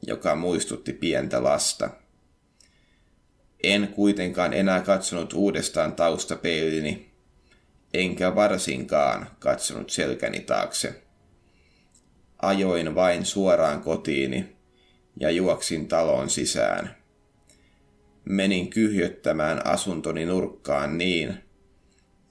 [0.06, 1.90] joka muistutti pientä lasta.
[3.62, 7.10] En kuitenkaan enää katsonut uudestaan taustapeilini,
[7.94, 11.02] enkä varsinkaan katsonut selkäni taakse.
[12.42, 14.56] Ajoin vain suoraan kotiini
[15.20, 16.96] ja juoksin taloon sisään.
[18.24, 21.34] Menin kyhjöttämään asuntoni nurkkaan niin,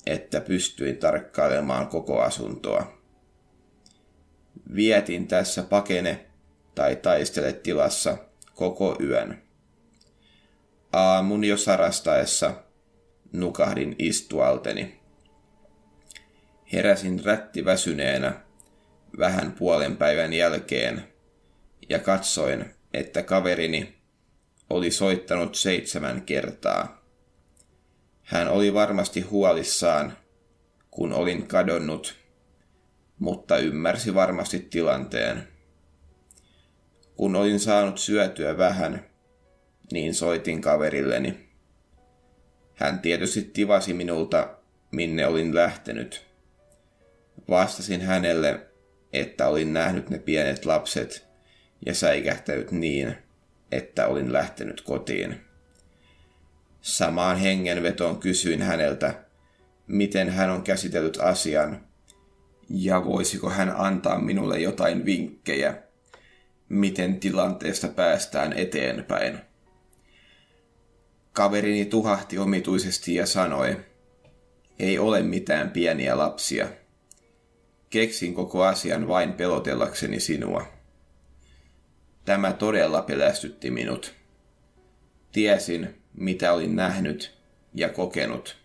[0.06, 2.98] että pystyin tarkkailemaan koko asuntoa.
[4.76, 6.26] Vietin tässä pakene
[6.76, 8.18] tai taistele tilassa
[8.56, 9.42] koko yön.
[10.94, 12.64] Aamun jo sarastaessa
[13.32, 15.00] nukahdin istualteni.
[16.74, 18.34] Heräsin rättiväsyneenä
[19.20, 21.04] vähän puolen päivän jälkeen
[21.90, 23.96] ja katsoin, että kaverini
[24.70, 27.06] oli soittanut seitsemän kertaa.
[28.24, 30.18] Hän oli varmasti huolissaan,
[30.92, 32.16] kun olin kadonnut,
[33.20, 35.48] mutta ymmärsi varmasti tilanteen.
[37.16, 39.06] Kun olin saanut syötyä vähän,
[39.92, 41.50] niin soitin kaverilleni.
[42.76, 44.58] Hän tietysti tivasi minulta,
[44.92, 46.26] minne olin lähtenyt.
[47.50, 48.68] Vastasin hänelle,
[49.14, 51.28] että olin nähnyt ne pienet lapset
[51.86, 53.16] ja säikähtänyt niin,
[53.72, 55.42] että olin lähtenyt kotiin.
[56.82, 59.24] Samaan hengenvetoon kysyin häneltä,
[59.88, 61.85] miten hän on käsitellyt asian
[62.70, 65.78] ja voisiko hän antaa minulle jotain vinkkejä,
[66.70, 69.40] miten tilanteesta päästään eteenpäin.
[71.34, 73.78] Kaverini tuhahti omituisesti ja sanoi,
[74.80, 76.68] ei ole mitään pieniä lapsia.
[77.90, 80.68] Keksin koko asian vain pelotellakseni sinua.
[82.26, 84.14] Tämä todella pelästytti minut.
[85.32, 87.38] Tiesin, mitä olin nähnyt
[87.74, 88.58] ja kokenut.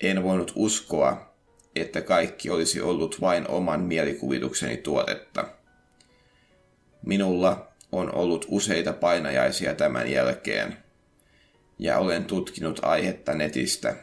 [0.00, 1.33] En voinut uskoa,
[1.76, 5.48] että kaikki olisi ollut vain oman mielikuvitukseni tuotetta.
[7.06, 10.76] Minulla on ollut useita painajaisia tämän jälkeen,
[11.78, 13.96] ja olen tutkinut aihetta netistä.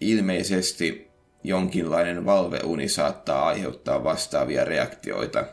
[0.00, 1.08] Ilmeisesti
[1.44, 5.44] jonkinlainen valveuni saattaa aiheuttaa vastaavia reaktioita,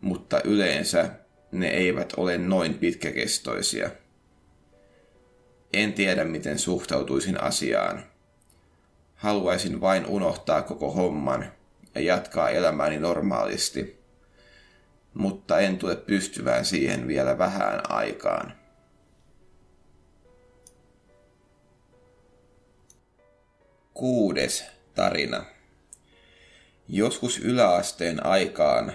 [0.00, 1.10] mutta yleensä
[1.52, 3.90] ne eivät ole noin pitkäkestoisia.
[5.72, 8.09] En tiedä, miten suhtautuisin asiaan.
[9.20, 11.52] Haluaisin vain unohtaa koko homman
[11.94, 14.00] ja jatkaa elämääni normaalisti,
[15.14, 18.52] mutta en tule pystyvään siihen vielä vähän aikaan.
[23.94, 24.64] Kuudes
[24.94, 25.44] tarina.
[26.88, 28.92] Joskus yläasteen aikaan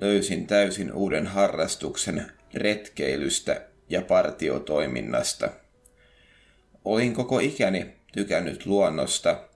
[0.00, 5.50] löysin täysin uuden harrastuksen retkeilystä ja partiotoiminnasta.
[6.84, 9.47] Olin koko ikäni tykännyt luonnosta,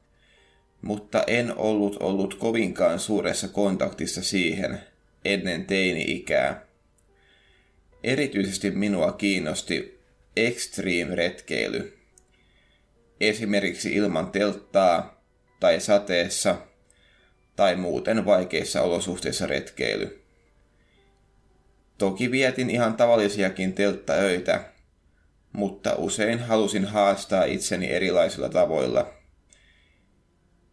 [0.83, 4.81] mutta en ollut ollut kovinkaan suuressa kontaktissa siihen
[5.25, 6.67] ennen teini-ikää.
[8.05, 10.01] Erityisesti minua kiinnosti
[10.37, 11.99] extreme-retkeily.
[13.21, 15.23] Esimerkiksi ilman telttaa
[15.61, 16.57] tai sateessa
[17.57, 20.23] tai muuten vaikeissa olosuhteissa retkeily.
[21.99, 24.65] Toki vietin ihan tavallisiakin telttaöitä,
[25.53, 29.22] mutta usein halusin haastaa itseni erilaisilla tavoilla.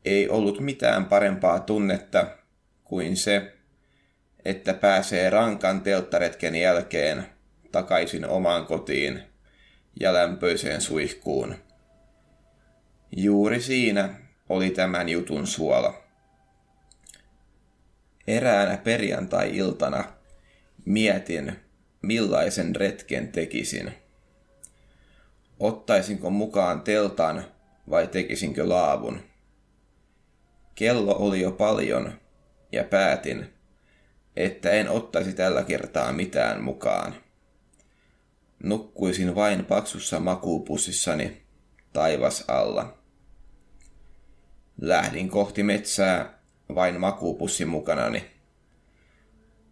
[0.06, 2.28] Ei ollut mitään parempaa tunnetta
[2.84, 3.54] kuin se,
[4.45, 7.26] että pääsee rankan telttaretken jälkeen
[7.72, 9.24] takaisin omaan kotiin
[10.00, 11.56] ja lämpöiseen suihkuun.
[13.16, 14.10] Juuri siinä
[14.50, 16.04] oli tämän jutun suola.
[18.28, 20.04] Eräänä perjantai-iltana
[20.86, 21.56] Mietin,
[22.02, 23.93] millaisen retken tekisin.
[25.60, 27.45] Ottaisinko mukaan teltan
[27.89, 29.29] vai tekisinkö laavun?
[30.80, 32.14] Kello oli jo paljon
[32.72, 33.54] ja päätin,
[34.36, 37.16] että en ottaisi tällä kertaa mitään mukaan.
[38.64, 41.42] Nukkuisin vain paksussa makuupussissani
[41.94, 42.98] taivas alla.
[44.82, 46.40] Lähdin kohti metsää
[46.76, 48.32] vain makuupussin mukanani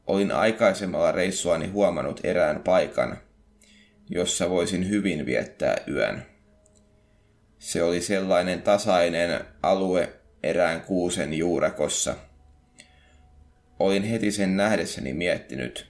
[0.07, 3.17] Olin aikaisemmalla reissuani huomannut erään paikan,
[4.09, 6.25] jossa voisin hyvin viettää yön.
[7.59, 12.15] Se oli sellainen tasainen alue erään kuusen juurakossa.
[13.79, 15.87] Olin heti sen nähdessäni miettinyt,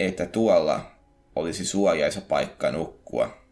[0.00, 0.92] että tuolla
[1.36, 3.44] olisi suojaisa paikka nukkua.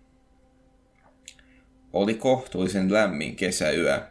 [1.93, 4.03] Oli kohtuullisen lämmin kesäyö,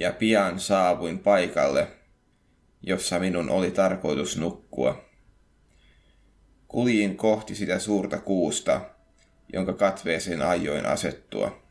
[0.00, 1.88] ja pian saavuin paikalle–
[2.82, 5.04] jossa minun oli tarkoitus nukkua.
[6.68, 8.80] Kuljin kohti sitä suurta kuusta,
[9.52, 11.62] jonka katveeseen ajoin asettua.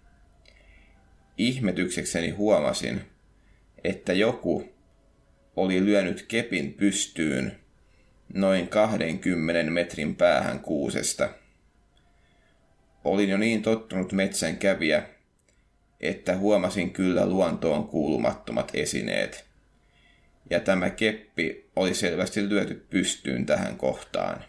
[1.37, 3.01] Ihmetyksekseni huomasin,
[3.83, 4.69] että joku
[5.55, 7.59] oli lyönyt kepin pystyyn
[8.33, 11.29] noin 20 metrin päähän kuusesta.
[13.03, 15.03] Olin jo niin tottunut metsän käviä,
[15.99, 19.47] että huomasin kyllä luontoon kuulumattomat esineet
[20.49, 24.43] ja tämä keppi oli selvästi lyöty pystyyn tähän kohtaan.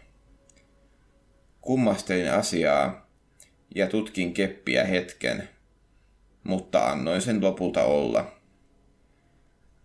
[1.61, 3.09] Kummastelin asiaa
[3.75, 5.49] ja tutkin keppiä hetken,
[6.43, 8.38] mutta annoin sen lopulta olla.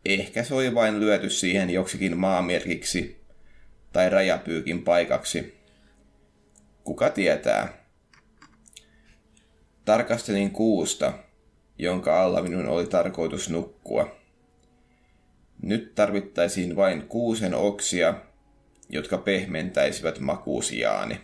[0.05, 3.25] Ehkä se oli vain lyöty siihen joksikin maamerkiksi
[3.93, 5.55] tai rajapyykin paikaksi.
[6.85, 7.85] Kuka tietää?
[9.85, 11.13] Tarkastelin kuusta,
[11.79, 14.17] jonka alla minun oli tarkoitus nukkua.
[15.63, 18.15] Nyt tarvittaisiin vain kuusen oksia
[18.89, 21.21] jotka pehmentäisivät makuusiaani.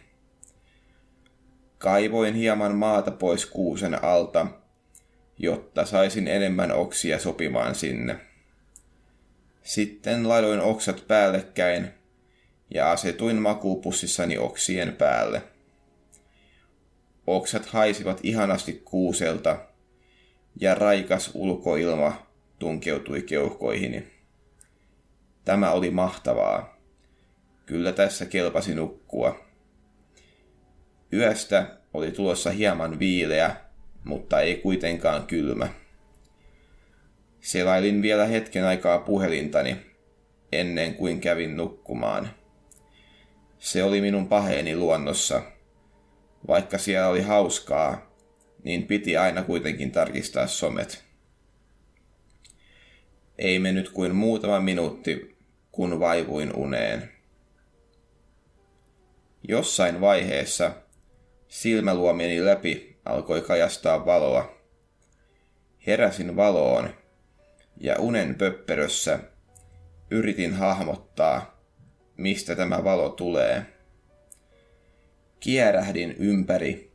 [1.78, 4.47] Kaivoin hieman maata pois kuusen alta,
[5.39, 8.30] jotta saisin enemmän oksia sopimaan sinne.
[9.63, 11.91] Sitten ladoin oksat päällekkäin
[12.75, 15.43] ja asetuin makuupussissani oksien päälle.
[17.27, 19.59] Oksat haisivat ihanasti kuuselta
[20.61, 22.27] ja raikas ulkoilma
[22.59, 24.07] tunkeutui keuhkoihini.
[25.45, 26.81] Tämä oli mahtavaa.
[27.67, 29.45] Kyllä tässä kelpasi nukkua.
[31.13, 33.57] Yöstä oli tulossa hieman viileä,
[34.05, 35.80] mutta ei kuitenkaan kylmä.
[37.41, 39.76] Selailin vielä hetken aikaa puhelintani
[40.53, 42.30] ennen kuin kävin nukkumaan.
[43.59, 45.43] Se oli minun paheeni luonnossa.
[46.49, 48.14] Vaikka siellä oli hauskaa,
[48.64, 51.05] niin piti aina kuitenkin tarkistaa somet.
[53.38, 55.36] Ei mennyt kuin muutama minuutti,
[55.72, 57.12] kun vaivuin uneen.
[59.49, 60.72] Jossain vaiheessa
[61.49, 64.61] silmäluomieni läpi alkoi kajastaa valoa.
[65.86, 67.00] Heräsin valoon
[67.81, 69.18] ja unen pöpperössä
[70.11, 71.61] yritin hahmottaa,
[72.16, 73.66] mistä tämä valo tulee.
[75.41, 76.93] Kierähdin ympäri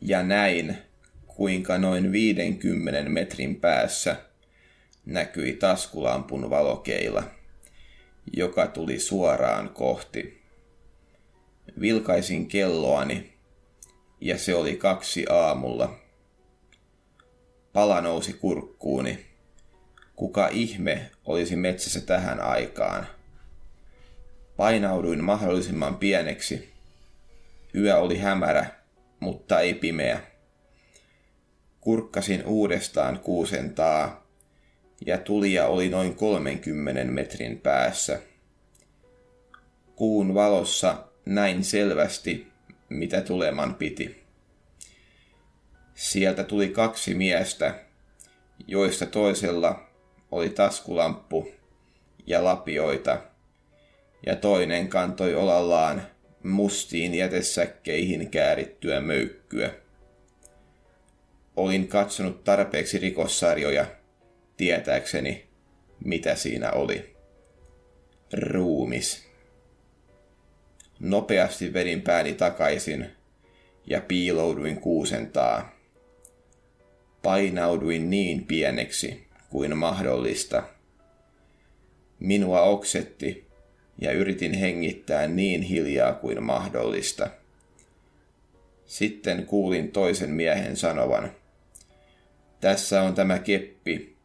[0.00, 0.78] ja näin,
[1.26, 4.16] kuinka noin 50 metrin päässä
[5.06, 7.22] näkyi taskulampun valokeila,
[8.32, 10.42] joka tuli suoraan kohti.
[11.80, 13.32] Vilkaisin kelloani
[14.20, 15.98] ja se oli kaksi aamulla.
[17.72, 19.25] Pala nousi kurkkuuni.
[20.16, 23.06] Kuka ihme olisi metsässä tähän aikaan?
[24.56, 26.72] Painauduin mahdollisimman pieneksi.
[27.74, 28.66] Yö oli hämärä,
[29.20, 30.20] mutta ei pimeä.
[31.80, 34.26] Kurkkasin uudestaan kuusentaa
[35.06, 38.20] ja tulija oli noin 30 metrin päässä.
[39.96, 42.46] Kuun valossa näin selvästi,
[42.88, 44.22] mitä tuleman piti.
[45.94, 47.74] Sieltä tuli kaksi miestä,
[48.66, 49.85] joista toisella
[50.36, 51.48] oli taskulamppu
[52.26, 53.20] ja lapioita,
[54.26, 56.02] ja toinen kantoi olallaan
[56.42, 59.70] mustiin jätesäkkeihin käärittyä möykkyä.
[61.56, 63.86] Olin katsonut tarpeeksi rikossarjoja
[64.56, 65.46] tietääkseni,
[66.04, 67.16] mitä siinä oli.
[68.32, 69.26] Ruumis.
[71.00, 73.10] Nopeasti vedin pääni takaisin
[73.86, 75.76] ja piilouduin kuusentaa.
[77.22, 79.25] Painauduin niin pieneksi
[79.56, 80.62] kuin mahdollista.
[82.18, 83.46] Minua oksetti
[83.98, 87.30] ja yritin hengittää niin hiljaa kuin mahdollista.
[88.86, 91.30] Sitten kuulin toisen miehen sanovan,
[92.60, 94.16] tässä on tämä keppi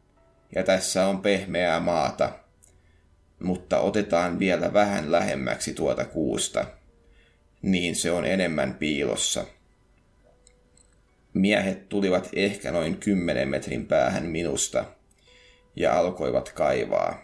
[0.55, 2.39] ja tässä on pehmeää maata
[3.39, 6.65] mutta otetaan vielä vähän lähemmäksi tuota kuusta,
[7.61, 9.45] niin se on enemmän piilossa.
[11.33, 14.85] Miehet tulivat ehkä noin kymmenen metrin päähän minusta
[15.75, 17.21] ja alkoivat kaivaa.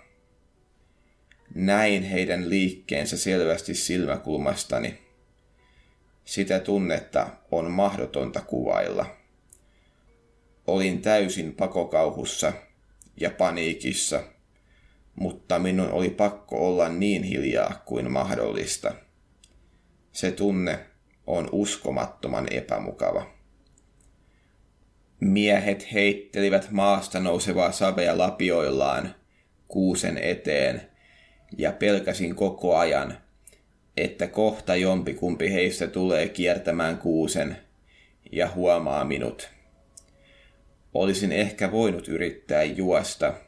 [1.55, 4.97] Näin heidän liikkeensä selvästi silmäkulmastani.
[6.25, 9.05] Sitä tunnetta on mahdotonta kuvailla.
[10.67, 12.53] Olin täysin pakokauhussa
[13.17, 14.23] ja paniikissa–
[15.19, 18.93] mutta minun oli pakko olla niin hiljaa kuin mahdollista.
[20.11, 20.79] Se tunne
[21.27, 23.36] on uskomattoman epämukava.
[25.19, 29.15] Miehet heittelivät maasta nousevaa savea lapioillaan
[29.67, 30.81] kuusen eteen
[31.57, 33.17] ja pelkäsin koko ajan,
[33.97, 37.57] että kohta jompikumpi heistä tulee kiertämään kuusen
[38.31, 39.49] ja huomaa minut.
[40.93, 43.33] Olisin ehkä voinut yrittää juosta–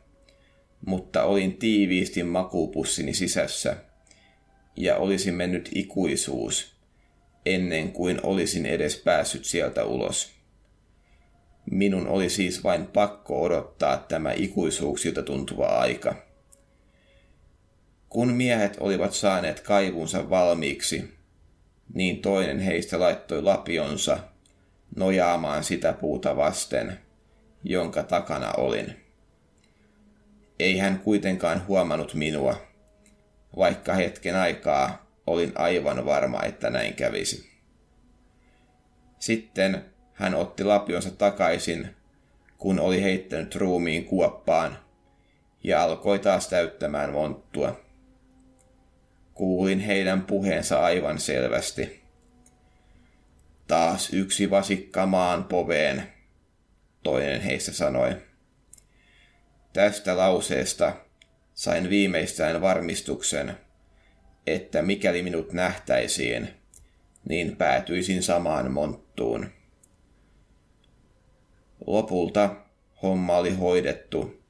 [0.86, 3.78] mutta olin tiiviisti makuupussini sisässä
[4.76, 6.76] ja olisi mennyt ikuisuus
[7.45, 10.38] ennen kuin olisin edes päässyt sieltä ulos.
[11.72, 16.15] Minun oli siis vain pakko odottaa tämä ikuisuuksilta tuntuva aika.
[18.09, 21.13] Kun miehet olivat saaneet kaivunsa valmiiksi,
[21.93, 24.20] niin toinen heistä laittoi lapionsa
[24.95, 26.99] nojaamaan sitä puuta vasten,
[27.63, 28.95] jonka takana olin.
[30.59, 32.61] Ei hän kuitenkaan huomannut minua,
[33.57, 37.49] vaikka hetken aikaa olin aivan varma, että näin kävisi.
[39.20, 39.86] Sitten
[40.20, 41.95] hän otti lapionsa takaisin,
[42.57, 44.78] kun oli heittänyt ruumiin kuoppaan,
[45.63, 47.80] ja alkoi taas täyttämään monttua.
[49.34, 52.01] Kuulin heidän puheensa aivan selvästi.
[53.67, 56.03] Taas yksi vasikka maan poveen,
[57.03, 58.15] toinen heistä sanoi.
[59.74, 60.93] Tästä lauseesta
[61.53, 63.57] sain viimeistään varmistuksen,
[64.47, 66.49] että mikäli minut nähtäisiin,
[67.30, 69.59] niin päätyisin samaan monttuun.
[71.88, 72.55] Lopulta
[73.01, 74.43] homma oli hoidettu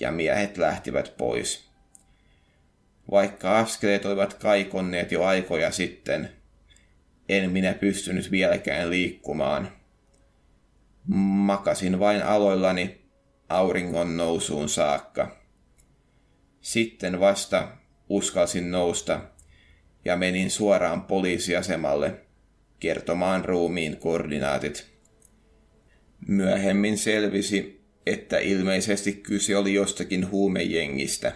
[0.00, 1.70] ja miehet lähtivät pois.
[3.10, 6.30] Vaikka askeleet olivat kaikonneet jo aikoja sitten,
[7.28, 9.72] en minä pystynyt vieläkään liikkumaan.
[11.14, 13.00] Makasin vain aloillani
[13.48, 15.36] auringon nousuun saakka.
[16.60, 17.68] Sitten vasta
[18.08, 19.20] uskalsin nousta
[20.04, 22.14] ja menin suoraan poliisiasemalle
[22.80, 24.95] kertomaan ruumiin koordinaatit.
[26.26, 31.32] Myöhemmin selvisi, että ilmeisesti kyse oli jostakin huumejengistä.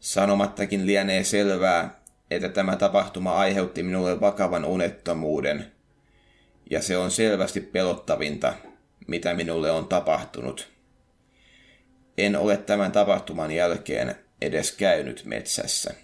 [0.00, 5.72] Sanomattakin lienee selvää, että tämä tapahtuma aiheutti minulle vakavan unettomuuden,
[6.70, 8.54] ja se on selvästi pelottavinta,
[9.06, 10.68] mitä minulle on tapahtunut.
[12.18, 15.94] En ole tämän tapahtuman jälkeen edes käynyt metsässä.